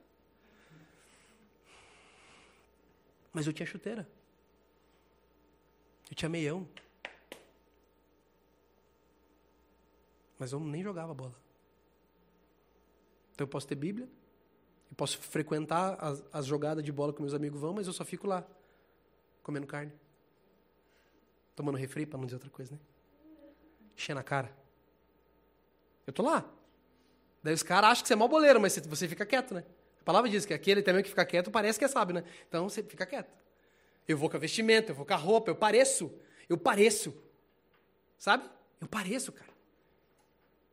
[3.31, 4.07] Mas eu tinha chuteira.
[6.09, 6.67] Eu tinha meião.
[10.37, 11.35] Mas eu nem jogava bola.
[13.33, 14.07] Então eu posso ter Bíblia,
[14.91, 18.05] eu posso frequentar as, as jogadas de bola que meus amigos vão, mas eu só
[18.05, 18.45] fico lá,
[19.41, 19.91] comendo carne.
[21.55, 22.79] Tomando refri, para não dizer outra coisa, né?
[23.95, 24.55] Enchendo a cara.
[26.05, 26.47] Eu tô lá.
[27.43, 29.63] Daí os caras acham que você é mau boleiro, mas você fica quieto, né?
[29.99, 32.23] A palavra diz que aquele também que fica quieto parece que é sábio, né?
[32.47, 33.31] Então você fica quieto.
[34.07, 36.11] Eu vou com a vestimenta, eu vou com a roupa, eu pareço.
[36.47, 37.13] Eu pareço.
[38.17, 38.49] Sabe?
[38.79, 39.51] Eu pareço, cara.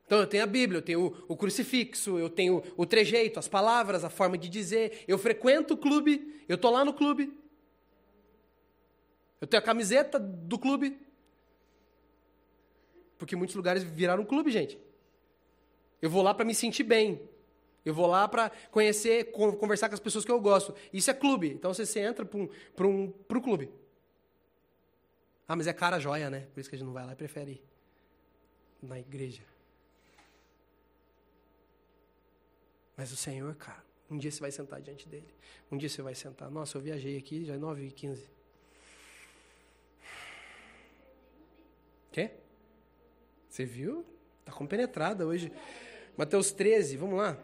[0.06, 3.46] Então eu tenho a Bíblia, eu tenho o, o, crucifixo, eu tenho o trejeito, as
[3.46, 5.04] palavras, a forma de dizer.
[5.06, 7.32] Eu frequento o clube, eu estou lá no clube.
[9.40, 11.00] Eu tenho a camiseta do clube.
[13.16, 14.76] Porque muitos lugares viraram clube, gente.
[16.00, 17.20] Eu vou lá para me sentir bem.
[17.84, 20.74] Eu vou lá para conhecer, conversar com as pessoas que eu gosto.
[20.92, 21.48] Isso é clube.
[21.48, 22.48] Então você, você entra para um,
[22.80, 23.70] um, um clube.
[25.48, 26.46] Ah, mas é cara joia, né?
[26.52, 27.62] Por isso que a gente não vai lá e prefere ir
[28.82, 29.42] na igreja.
[32.96, 35.34] Mas o Senhor, cara, um dia você vai sentar diante dele.
[35.72, 36.50] Um dia você vai sentar.
[36.50, 38.30] Nossa, eu viajei aqui, já é 9 e 15.
[42.12, 42.30] Quê?
[43.48, 44.04] Você viu?
[44.44, 45.50] Tá compenetrada hoje.
[46.20, 47.34] Mateus 13, vamos lá.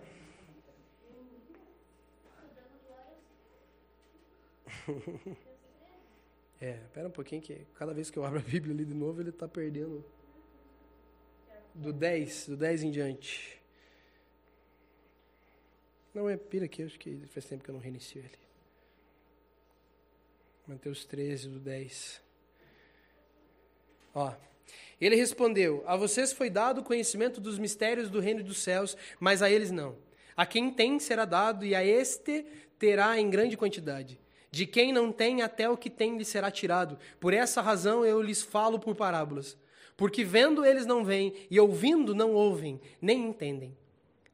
[6.61, 9.23] é, espera um pouquinho que cada vez que eu abro a Bíblia ali de novo,
[9.23, 10.05] ele está perdendo.
[11.75, 13.59] Do 10, do 10 em diante.
[16.13, 18.39] Não, é pira aqui, acho que faz tempo que eu não reinicio ele.
[20.67, 22.21] Mateus 13, do 10.
[24.15, 24.35] Ó,
[25.01, 29.43] Ele respondeu: A vocês foi dado o conhecimento dos mistérios do reino dos céus, mas
[29.43, 29.97] a eles não.
[30.37, 32.45] A quem tem será dado, e a este
[32.79, 34.19] terá em grande quantidade.
[34.51, 36.99] De quem não tem, até o que tem lhe será tirado.
[37.21, 39.57] Por essa razão eu lhes falo por parábolas.
[39.97, 43.77] Porque vendo eles não veem, e ouvindo não ouvem, nem entendem.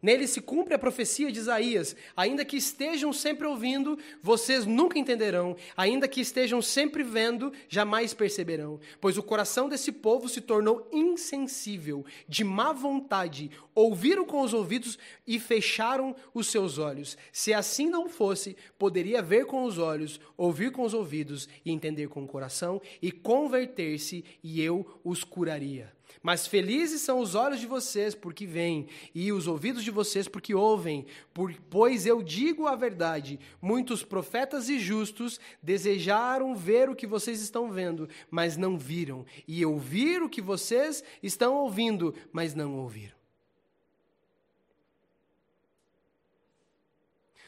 [0.02, 5.56] Nele se cumpre a profecia de Isaías: ainda que estejam sempre ouvindo, vocês nunca entenderão,
[5.76, 8.80] ainda que estejam sempre vendo, jamais perceberão.
[9.00, 14.98] Pois o coração desse povo se tornou insensível, de má vontade, ouviram com os ouvidos
[15.24, 17.16] e fecharam os seus olhos.
[17.32, 22.08] Se assim não fosse, poderia ver com os olhos, ouvir com os ouvidos e entender
[22.08, 25.92] com o coração e converter-se, e eu os curaria.
[26.22, 30.54] Mas felizes são os olhos de vocês porque veem, e os ouvidos de vocês porque
[30.54, 31.04] ouvem.
[31.34, 37.40] Por, pois eu digo a verdade: muitos profetas e justos desejaram ver o que vocês
[37.40, 43.20] estão vendo, mas não viram, e ouvir o que vocês estão ouvindo, mas não ouviram.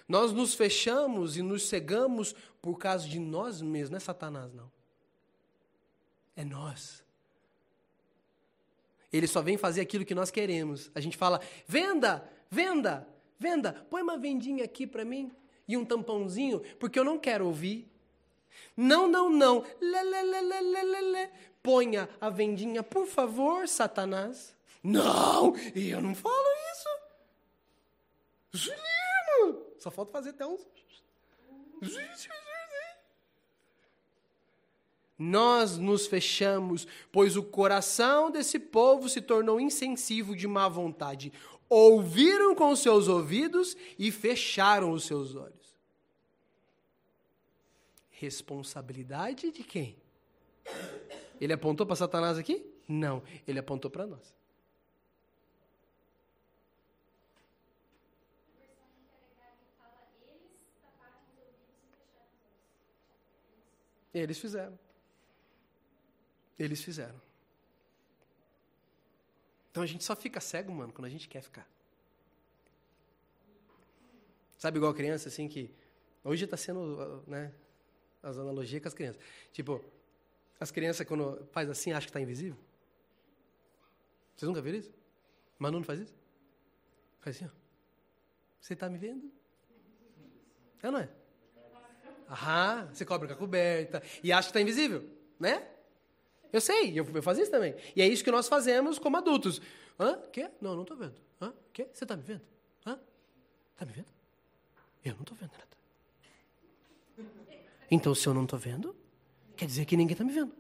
[0.08, 4.70] Nós nos fechamos e nos cegamos por causa de nós mesmos, não é Satanás, não.
[6.36, 7.03] É nós.
[9.16, 10.90] Ele só vem fazer aquilo que nós queremos.
[10.92, 13.06] A gente fala: venda, venda,
[13.38, 15.30] venda, põe uma vendinha aqui para mim
[15.68, 17.88] e um tampãozinho, porque eu não quero ouvir.
[18.76, 19.64] Não, não, não.
[19.80, 21.30] Lê, lê, lê, lê, lê, lê.
[21.62, 24.52] Ponha a vendinha, por favor, Satanás.
[24.82, 26.34] Não, eu não falo
[26.72, 26.88] isso.
[28.52, 30.66] Juliano, só falta fazer até uns.
[35.18, 41.32] Nós nos fechamos, pois o coração desse povo se tornou insensível de má vontade.
[41.68, 45.74] Ouviram com seus ouvidos e fecharam os seus olhos.
[48.10, 49.96] Responsabilidade de quem?
[51.40, 52.64] Ele apontou para Satanás aqui?
[52.88, 54.34] Não, ele apontou para nós.
[64.12, 64.83] Eles fizeram.
[66.58, 67.20] Eles fizeram.
[69.70, 71.68] Então a gente só fica cego, mano, quando a gente quer ficar.
[74.56, 75.70] Sabe igual criança, assim, que.
[76.22, 77.52] Hoje está sendo, né?
[78.22, 79.20] As analogias com as crianças.
[79.52, 79.84] Tipo,
[80.58, 82.56] as crianças, quando faz assim, acham que está invisível.
[84.36, 84.92] Vocês nunca viram isso?
[85.58, 86.14] Manu não faz isso?
[87.20, 87.50] Faz assim, ó.
[88.60, 89.30] Você está me vendo?
[90.82, 91.08] É ou não é?
[92.30, 95.73] Aham, você cobre com a coberta e acha que está invisível, né?
[96.54, 97.74] Eu sei, eu, eu fazia isso também.
[97.96, 99.60] E é isso que nós fazemos como adultos.
[99.98, 100.16] Hã?
[100.32, 100.48] Quê?
[100.60, 101.16] Não, não estou vendo.
[101.42, 101.52] Hã?
[101.72, 101.88] Quê?
[101.92, 102.42] Você está me vendo?
[102.86, 102.96] Hã?
[103.72, 104.06] Está me vendo?
[105.04, 105.66] Eu não estou vendo nada.
[107.90, 108.94] Então, se eu não estou vendo,
[109.56, 110.54] quer dizer que ninguém está me vendo.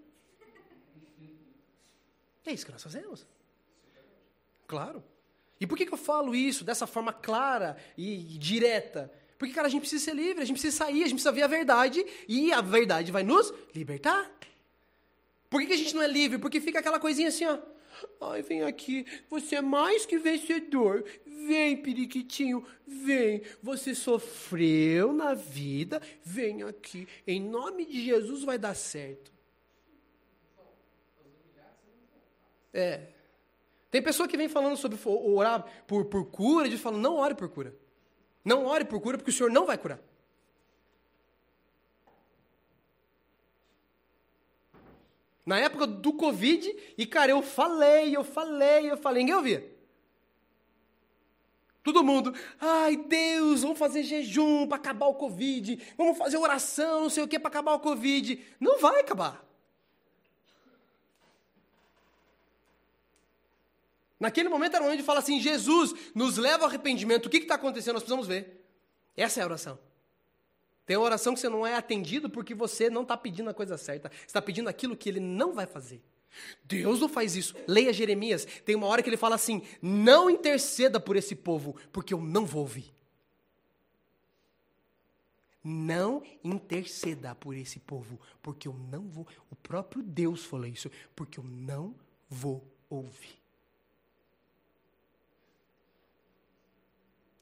[2.44, 3.24] É isso que nós fazemos.
[4.66, 5.00] Claro.
[5.60, 9.12] E por que, que eu falo isso dessa forma clara e direta?
[9.38, 11.42] Porque, cara, a gente precisa ser livre, a gente precisa sair, a gente precisa ver
[11.42, 14.28] a verdade e a verdade vai nos libertar.
[15.54, 16.36] Por que, que a gente não é livre?
[16.36, 17.56] Porque fica aquela coisinha assim, ó.
[18.20, 21.04] Ai, vem aqui, você é mais que vencedor.
[21.24, 23.40] Vem, periquitinho, vem.
[23.62, 27.06] Você sofreu na vida, vem aqui.
[27.24, 29.32] Em nome de Jesus vai dar certo.
[32.72, 33.10] É.
[33.92, 37.48] Tem pessoa que vem falando sobre orar por, por cura, e diz não ore por
[37.48, 37.72] cura.
[38.44, 40.00] Não ore por cura, porque o Senhor não vai curar.
[45.44, 49.74] Na época do Covid, e cara, eu falei, eu falei, eu falei, ninguém ouvia.
[51.82, 57.10] Todo mundo, ai Deus, vamos fazer jejum para acabar o Covid, vamos fazer oração, não
[57.10, 58.42] sei o que para acabar o Covid.
[58.58, 59.44] Não vai acabar.
[64.18, 67.26] Naquele momento era o momento de falar assim: Jesus, nos leva ao arrependimento.
[67.26, 67.94] O que está acontecendo?
[67.94, 68.64] Nós precisamos ver.
[69.14, 69.78] Essa é a oração.
[70.86, 73.78] Tem uma oração que você não é atendido porque você não está pedindo a coisa
[73.78, 74.10] certa.
[74.10, 76.02] Você está pedindo aquilo que ele não vai fazer.
[76.64, 77.54] Deus não faz isso.
[77.66, 78.44] Leia Jeremias.
[78.64, 82.44] Tem uma hora que ele fala assim: Não interceda por esse povo, porque eu não
[82.44, 82.92] vou ouvir.
[85.62, 89.26] Não interceda por esse povo, porque eu não vou.
[89.50, 91.94] O próprio Deus falou isso, porque eu não
[92.28, 93.43] vou ouvir.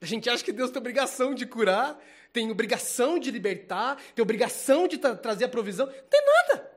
[0.03, 1.97] A gente acha que Deus tem obrigação de curar,
[2.33, 5.87] tem obrigação de libertar, tem obrigação de tra trazer a provisão.
[5.87, 6.77] Não tem nada.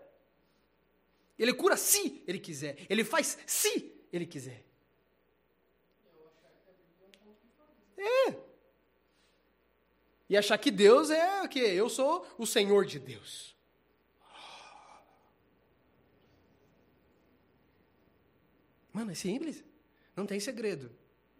[1.38, 2.78] Ele cura se ele quiser.
[2.88, 4.64] Ele faz se ele quiser.
[7.98, 8.36] É.
[10.30, 11.60] E achar que Deus é o quê?
[11.60, 13.56] Eu sou o Senhor de Deus.
[18.94, 19.64] Mano, é simples.
[20.16, 20.96] Não tem segredo.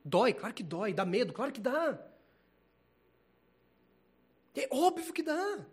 [0.06, 0.94] Dói, claro que dói.
[0.94, 2.00] Dá medo, claro que dá.
[4.54, 5.66] É óbvio que dá.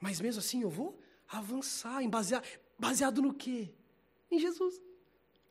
[0.00, 2.42] Mas mesmo assim eu vou avançar, em basear,
[2.78, 3.70] baseado no quê?
[4.30, 4.80] Em Jesus.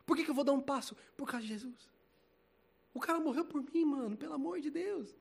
[0.07, 0.95] Por que, que eu vou dar um passo?
[1.15, 1.87] Por causa de Jesus.
[2.93, 5.15] O cara morreu por mim, mano, pelo amor de Deus.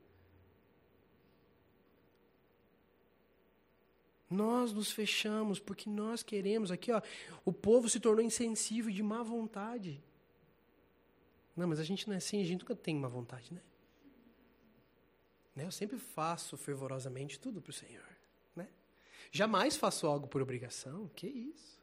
[4.29, 6.71] Nós nos fechamos porque nós queremos.
[6.71, 7.01] Aqui, ó,
[7.45, 10.03] o povo se tornou insensível de má vontade.
[11.57, 13.61] Não, mas a gente não é assim, a gente nunca tem má vontade, né?
[15.55, 15.65] né?
[15.65, 18.05] Eu sempre faço fervorosamente tudo para o Senhor.
[18.55, 18.67] Né?
[19.31, 21.09] Jamais faço algo por obrigação.
[21.15, 21.81] Que isso?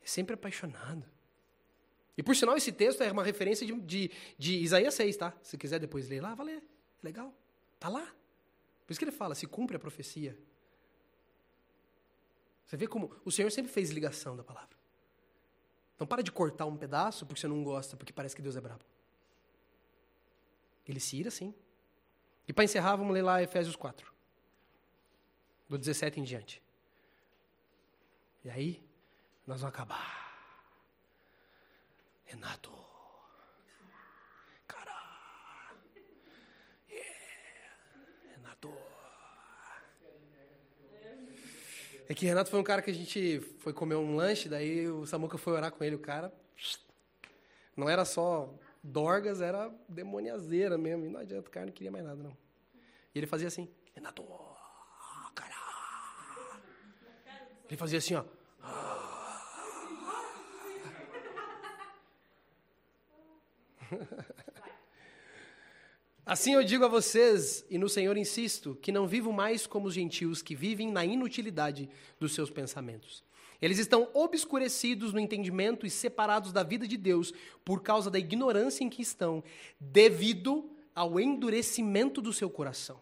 [0.00, 1.04] É sempre apaixonado.
[2.16, 5.34] E por sinal, esse texto é uma referência de, de, de Isaías 6, tá?
[5.42, 6.62] Se quiser depois ler lá, vai ler.
[7.02, 7.34] Legal.
[7.80, 8.06] Tá lá.
[8.86, 10.38] Por isso que ele fala, se cumpre a profecia.
[12.64, 14.76] Você vê como o Senhor sempre fez ligação da palavra.
[15.98, 18.60] Não para de cortar um pedaço porque você não gosta, porque parece que Deus é
[18.60, 18.84] brabo.
[20.86, 21.54] Ele se ira sim.
[22.46, 24.12] E para encerrar, vamos ler lá Efésios 4.
[25.68, 26.62] Do 17 em diante.
[28.44, 28.82] E aí,
[29.46, 30.22] nós vamos acabar.
[32.24, 32.72] Renato.
[34.66, 34.92] Cara.
[36.90, 37.76] Yeah.
[38.36, 38.72] Renato.
[42.08, 45.06] É que Renato foi um cara que a gente foi comer um lanche, daí o
[45.06, 46.32] Samuca foi orar com ele, o cara.
[47.76, 48.52] Não era só
[48.82, 51.06] dorgas, era demoniazeira mesmo.
[51.06, 52.36] E não adianta, o cara não queria mais nada, não.
[53.14, 54.24] E ele fazia assim, Renato,
[55.34, 55.54] cara.
[57.68, 58.24] Ele fazia assim, ó.
[66.24, 69.94] Assim eu digo a vocês, e no Senhor insisto, que não vivo mais como os
[69.94, 73.24] gentios que vivem na inutilidade dos seus pensamentos.
[73.62, 77.32] Eles estão obscurecidos no entendimento e separados da vida de Deus
[77.64, 79.42] por causa da ignorância em que estão,
[79.78, 83.00] devido ao endurecimento do seu coração.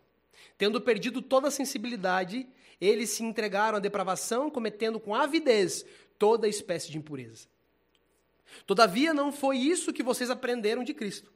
[0.58, 2.46] Tendo perdido toda a sensibilidade,
[2.78, 5.82] eles se entregaram à depravação, cometendo com avidez
[6.18, 7.48] toda espécie de impureza.
[8.66, 11.32] Todavia, não foi isso que vocês aprenderam de Cristo.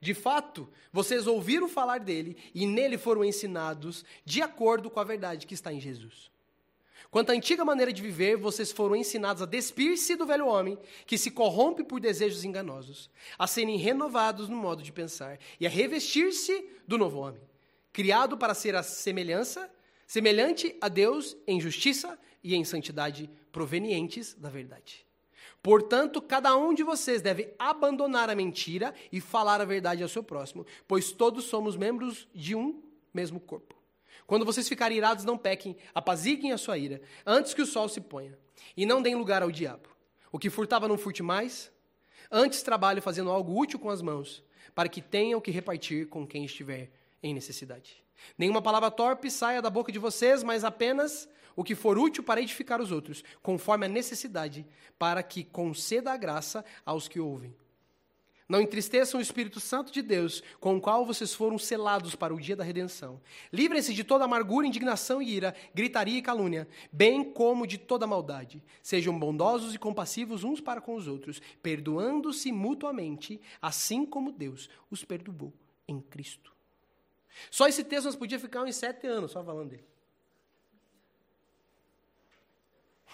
[0.00, 5.46] De fato, vocês ouviram falar dele e nele foram ensinados de acordo com a verdade
[5.46, 6.30] que está em Jesus.
[7.14, 11.16] Quanto à antiga maneira de viver, vocês foram ensinados a despir-se do velho homem, que
[11.16, 13.08] se corrompe por desejos enganosos,
[13.38, 17.40] a serem renovados no modo de pensar e a revestir-se do novo homem,
[17.92, 19.70] criado para ser a semelhança,
[20.08, 25.06] semelhante a Deus em justiça e em santidade provenientes da verdade.
[25.62, 30.24] Portanto, cada um de vocês deve abandonar a mentira e falar a verdade ao seu
[30.24, 32.82] próximo, pois todos somos membros de um
[33.14, 33.83] mesmo corpo.
[34.26, 38.00] Quando vocês ficarem irados, não pequem, apaziguem a sua ira, antes que o sol se
[38.00, 38.38] ponha,
[38.76, 39.88] e não deem lugar ao diabo.
[40.32, 41.70] O que furtava não furte mais,
[42.30, 44.42] antes trabalhe fazendo algo útil com as mãos,
[44.74, 46.90] para que tenham que repartir com quem estiver
[47.22, 48.02] em necessidade.
[48.36, 52.40] Nenhuma palavra torpe saia da boca de vocês, mas apenas o que for útil para
[52.40, 54.66] edificar os outros, conforme a necessidade,
[54.98, 57.54] para que conceda a graça aos que ouvem.
[58.46, 62.40] Não entristeçam o Espírito Santo de Deus, com o qual vocês foram selados para o
[62.40, 63.18] dia da redenção.
[63.50, 68.62] Livrem-se de toda amargura, indignação e ira, gritaria e calúnia, bem como de toda maldade.
[68.82, 75.04] Sejam bondosos e compassivos uns para com os outros, perdoando-se mutuamente, assim como Deus os
[75.04, 75.52] perdoou
[75.88, 76.52] em Cristo.
[77.50, 79.84] Só esse texto nós podíamos ficar uns sete anos só falando dele.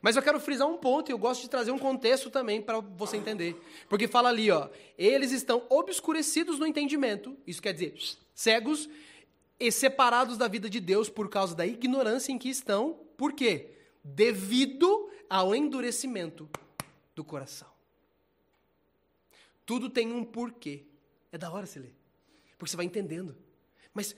[0.00, 2.80] Mas eu quero frisar um ponto e eu gosto de trazer um contexto também para
[2.80, 3.60] você entender.
[3.88, 7.94] Porque fala ali, ó, eles estão obscurecidos no entendimento, isso quer dizer,
[8.34, 8.88] cegos
[9.58, 12.98] e separados da vida de Deus por causa da ignorância em que estão.
[13.16, 13.70] Por quê?
[14.02, 16.48] Devido ao endurecimento
[17.14, 17.68] do coração.
[19.66, 20.84] Tudo tem um porquê.
[21.30, 21.94] É da hora você ler.
[22.58, 23.36] Porque você vai entendendo.
[23.94, 24.16] Mas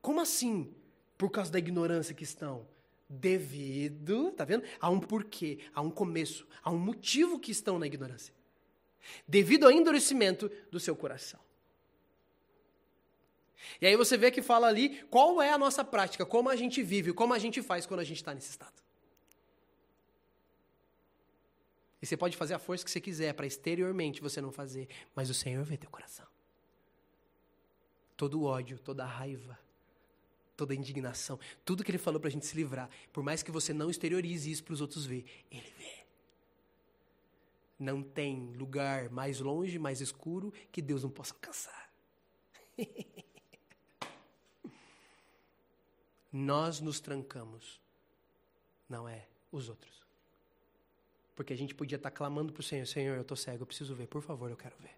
[0.00, 0.72] como assim?
[1.16, 2.66] Por causa da ignorância que estão?
[3.14, 4.64] Devido, tá vendo?
[4.80, 8.34] A um porquê, a um começo, a um motivo que estão na ignorância.
[9.26, 11.40] Devido ao endurecimento do seu coração.
[13.80, 16.82] E aí você vê que fala ali qual é a nossa prática, como a gente
[16.82, 18.82] vive, como a gente faz quando a gente está nesse estado.
[22.00, 25.30] E você pode fazer a força que você quiser para exteriormente você não fazer, mas
[25.30, 26.26] o Senhor vê teu coração.
[28.16, 29.58] Todo ódio, toda raiva,
[30.56, 33.50] toda a indignação, tudo que ele falou para a gente se livrar, por mais que
[33.50, 36.04] você não exteriorize isso para os outros ver, ele vê.
[37.78, 41.90] Não tem lugar mais longe, mais escuro que Deus não possa alcançar.
[46.32, 47.80] Nós nos trancamos,
[48.88, 50.04] não é os outros.
[51.34, 53.94] Porque a gente podia estar clamando para o Senhor: Senhor, eu estou cego, eu preciso
[53.94, 54.96] ver, por favor, eu quero ver.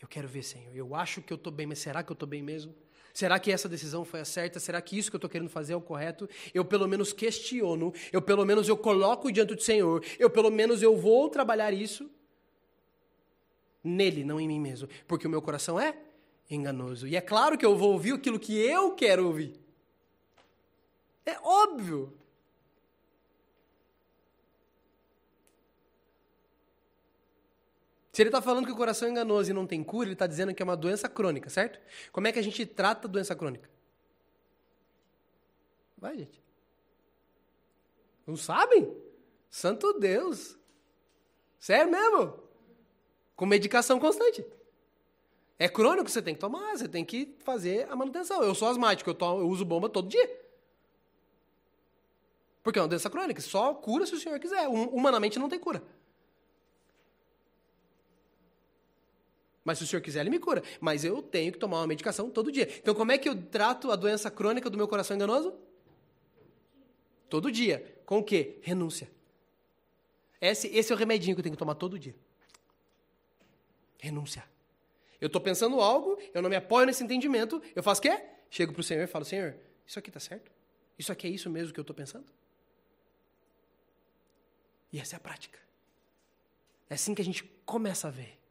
[0.00, 0.74] Eu quero ver, Senhor.
[0.74, 2.74] Eu acho que eu estou bem, mas será que eu estou bem mesmo?
[3.16, 4.60] Será que essa decisão foi a certa?
[4.60, 6.28] Será que isso que eu estou querendo fazer é o correto?
[6.52, 10.82] Eu pelo menos questiono, eu pelo menos eu coloco diante do Senhor, eu pelo menos
[10.82, 12.10] eu vou trabalhar isso
[13.82, 15.96] nele, não em mim mesmo, porque o meu coração é
[16.50, 17.08] enganoso.
[17.08, 19.58] E é claro que eu vou ouvir aquilo que eu quero ouvir.
[21.24, 22.12] É óbvio.
[28.16, 30.26] Se ele está falando que o coração é enganoso e não tem cura, ele está
[30.26, 31.78] dizendo que é uma doença crônica, certo?
[32.10, 33.68] Como é que a gente trata a doença crônica?
[35.98, 36.42] Vai, gente.
[38.26, 38.90] Não sabem?
[39.50, 40.56] Santo Deus.
[41.58, 42.42] Sério mesmo?
[43.36, 44.42] Com medicação constante.
[45.58, 48.42] É crônico, você tem que tomar, você tem que fazer a manutenção.
[48.42, 50.40] Eu sou asmático, eu, tomo, eu uso bomba todo dia.
[52.62, 53.42] Porque é uma doença crônica.
[53.42, 54.66] Só cura se o senhor quiser.
[54.68, 55.82] Humanamente não tem cura.
[59.66, 60.62] Mas se o senhor quiser, ele me cura.
[60.80, 62.68] Mas eu tenho que tomar uma medicação todo dia.
[62.78, 65.52] Então, como é que eu trato a doença crônica do meu coração enganoso?
[67.28, 68.00] Todo dia.
[68.06, 68.60] Com o quê?
[68.62, 69.10] Renúncia.
[70.40, 72.14] Esse, esse é o remedinho que eu tenho que tomar todo dia.
[73.98, 74.44] Renúncia.
[75.20, 78.22] Eu estou pensando algo, eu não me apoio nesse entendimento, eu faço o quê?
[78.48, 80.52] Chego para o Senhor e falo, Senhor, isso aqui está certo?
[80.96, 82.26] Isso aqui é isso mesmo que eu estou pensando?
[84.92, 85.58] E essa é a prática.
[86.88, 88.45] É assim que a gente começa a ver.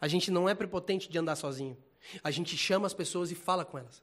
[0.00, 1.76] A gente não é prepotente de andar sozinho.
[2.22, 4.02] A gente chama as pessoas e fala com elas.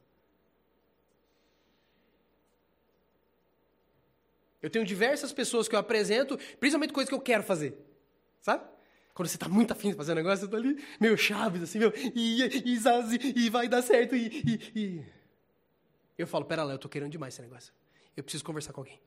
[4.62, 7.78] Eu tenho diversas pessoas que eu apresento, principalmente coisas que eu quero fazer.
[8.42, 8.68] Sabe?
[9.14, 11.80] Quando você está muito afim de fazer um negócio, você está ali, meio chaves, assim,
[11.80, 14.16] meu, e, e, e, vai dar certo.
[14.16, 15.06] E, e, e,
[16.18, 17.72] Eu falo, pera lá, eu estou querendo demais esse negócio.
[18.18, 19.00] Eu preciso conversar com alguém.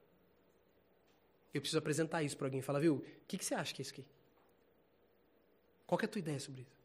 [1.53, 2.63] Eu preciso apresentar isso para alguém.
[2.63, 4.07] Fala, viu, o que, que você acha que é isso aqui?
[5.87, 6.78] Qual é a tua ideia sobre isso?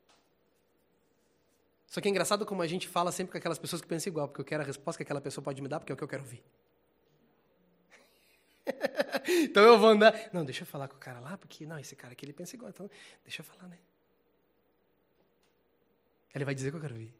[1.94, 4.28] Só que é engraçado como a gente fala sempre com aquelas pessoas que pensam igual,
[4.28, 6.04] porque eu quero a resposta que aquela pessoa pode me dar, porque é o que
[6.04, 6.44] eu quero ouvir.
[9.46, 10.32] então eu vou andar.
[10.34, 12.56] Não, deixa eu falar com o cara lá, porque não, esse cara aqui ele pensa
[12.56, 12.90] igual, então
[13.24, 13.78] deixa eu falar, né?
[16.34, 17.14] Ele vai dizer o que eu quero ouvir.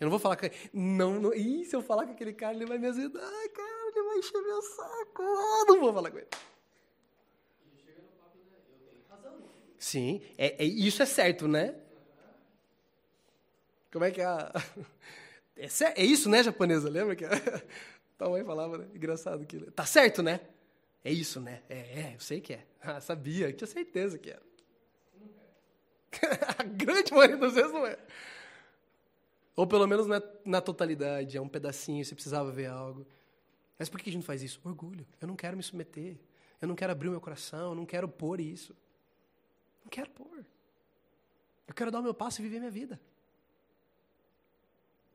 [0.00, 0.46] Eu não vou falar com.
[0.72, 1.32] Não, não.
[1.32, 4.42] Ih, se eu falar com aquele cara, ele vai me ajudar, cara, ele vai encher
[4.42, 5.22] meu saco.
[5.22, 6.28] Ah, não vou falar com ele.
[9.78, 11.79] Sim, é, é, isso é certo, né?
[13.92, 14.52] Como é que é a.
[15.56, 15.66] É,
[16.00, 16.88] é isso, né, japonesa?
[16.88, 17.28] Lembra que a
[18.16, 18.86] tua mãe falava, né?
[18.94, 19.58] Engraçado que.
[19.72, 20.40] Tá certo, né?
[21.04, 21.60] É isso, né?
[21.68, 22.66] É, é, eu sei que é.
[22.80, 24.42] Ah, sabia, tinha certeza que era.
[26.58, 27.98] a grande maioria das vezes não é.
[29.54, 33.06] Ou pelo menos na, na totalidade, é um pedacinho, você precisava ver algo.
[33.78, 34.58] Mas por que a gente faz isso?
[34.64, 35.06] Orgulho.
[35.20, 36.16] Eu não quero me submeter.
[36.60, 38.74] Eu não quero abrir o meu coração, eu não quero pôr isso.
[39.84, 40.44] Não quero pôr.
[41.68, 42.98] Eu quero dar o meu passo e viver minha vida.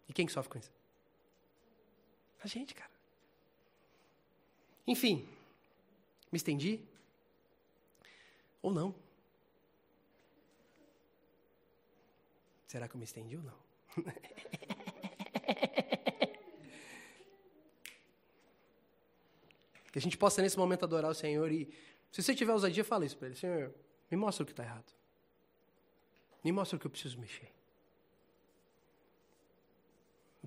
[0.08, 0.72] E quem que sofre com isso?
[2.44, 2.92] A gente, cara.
[4.88, 5.28] Enfim,
[6.32, 6.80] me estendi?
[8.62, 8.94] Ou não?
[12.68, 13.58] Será que eu me estendi ou não?
[19.96, 21.74] que a gente possa nesse momento adorar o Senhor e,
[22.12, 23.74] se você tiver ousadia, fala isso para Ele: Senhor,
[24.12, 24.92] me mostra o que está errado.
[26.44, 27.55] Me mostra o que eu preciso mexer.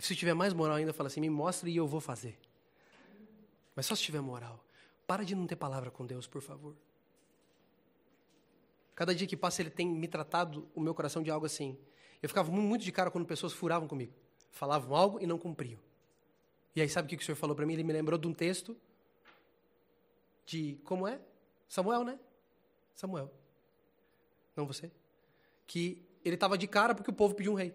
[0.00, 2.38] Se tiver mais moral ainda, fala assim: me mostre e eu vou fazer.
[3.74, 4.64] Mas só se tiver moral.
[5.06, 6.74] Para de não ter palavra com Deus, por favor.
[8.94, 11.78] Cada dia que passa, Ele tem me tratado o meu coração de algo assim.
[12.22, 14.12] Eu ficava muito de cara quando pessoas furavam comigo.
[14.50, 15.78] Falavam algo e não cumpriam.
[16.74, 17.74] E aí, sabe o que o Senhor falou para mim?
[17.74, 18.76] Ele me lembrou de um texto
[20.44, 20.78] de.
[20.84, 21.20] Como é?
[21.68, 22.18] Samuel, né?
[22.94, 23.30] Samuel.
[24.56, 24.90] Não você?
[25.66, 27.74] Que ele estava de cara porque o povo pediu um rei.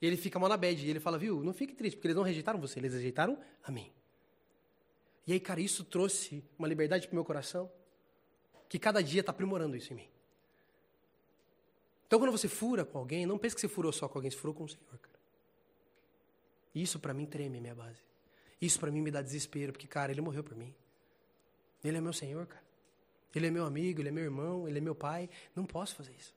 [0.00, 0.84] E ele fica mal na bad.
[0.84, 3.70] E ele fala, viu, não fique triste, porque eles não rejeitaram você, eles rejeitaram a
[3.70, 3.92] mim.
[5.26, 7.70] E aí, cara, isso trouxe uma liberdade para o meu coração,
[8.68, 10.08] que cada dia está aprimorando isso em mim.
[12.06, 14.36] Então, quando você fura com alguém, não pense que você furou só com alguém, você
[14.36, 15.18] furou com o Senhor, cara.
[16.74, 18.00] Isso para mim treme a minha base.
[18.60, 20.74] Isso para mim me dá desespero, porque, cara, ele morreu por mim.
[21.84, 22.64] Ele é meu Senhor, cara.
[23.34, 25.30] Ele é meu amigo, ele é meu irmão, ele é meu pai.
[25.54, 26.34] Não posso fazer isso.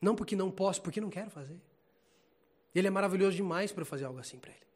[0.00, 1.60] Não porque não posso, porque não quero fazer.
[2.74, 4.66] Ele é maravilhoso demais para eu fazer algo assim para ele.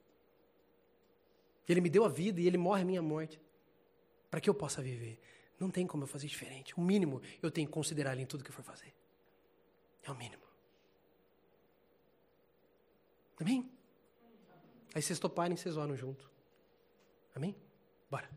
[1.68, 3.40] Ele me deu a vida e ele morre a minha morte
[4.30, 5.20] para que eu possa viver.
[5.58, 6.74] Não tem como eu fazer diferente.
[6.76, 8.94] O mínimo eu tenho que considerar ele em tudo que eu for fazer.
[10.02, 10.42] É o mínimo.
[13.40, 13.70] Amém?
[14.94, 16.30] Aí vocês toparem, vocês oram junto.
[17.34, 17.54] Amém?
[18.10, 18.28] Bora.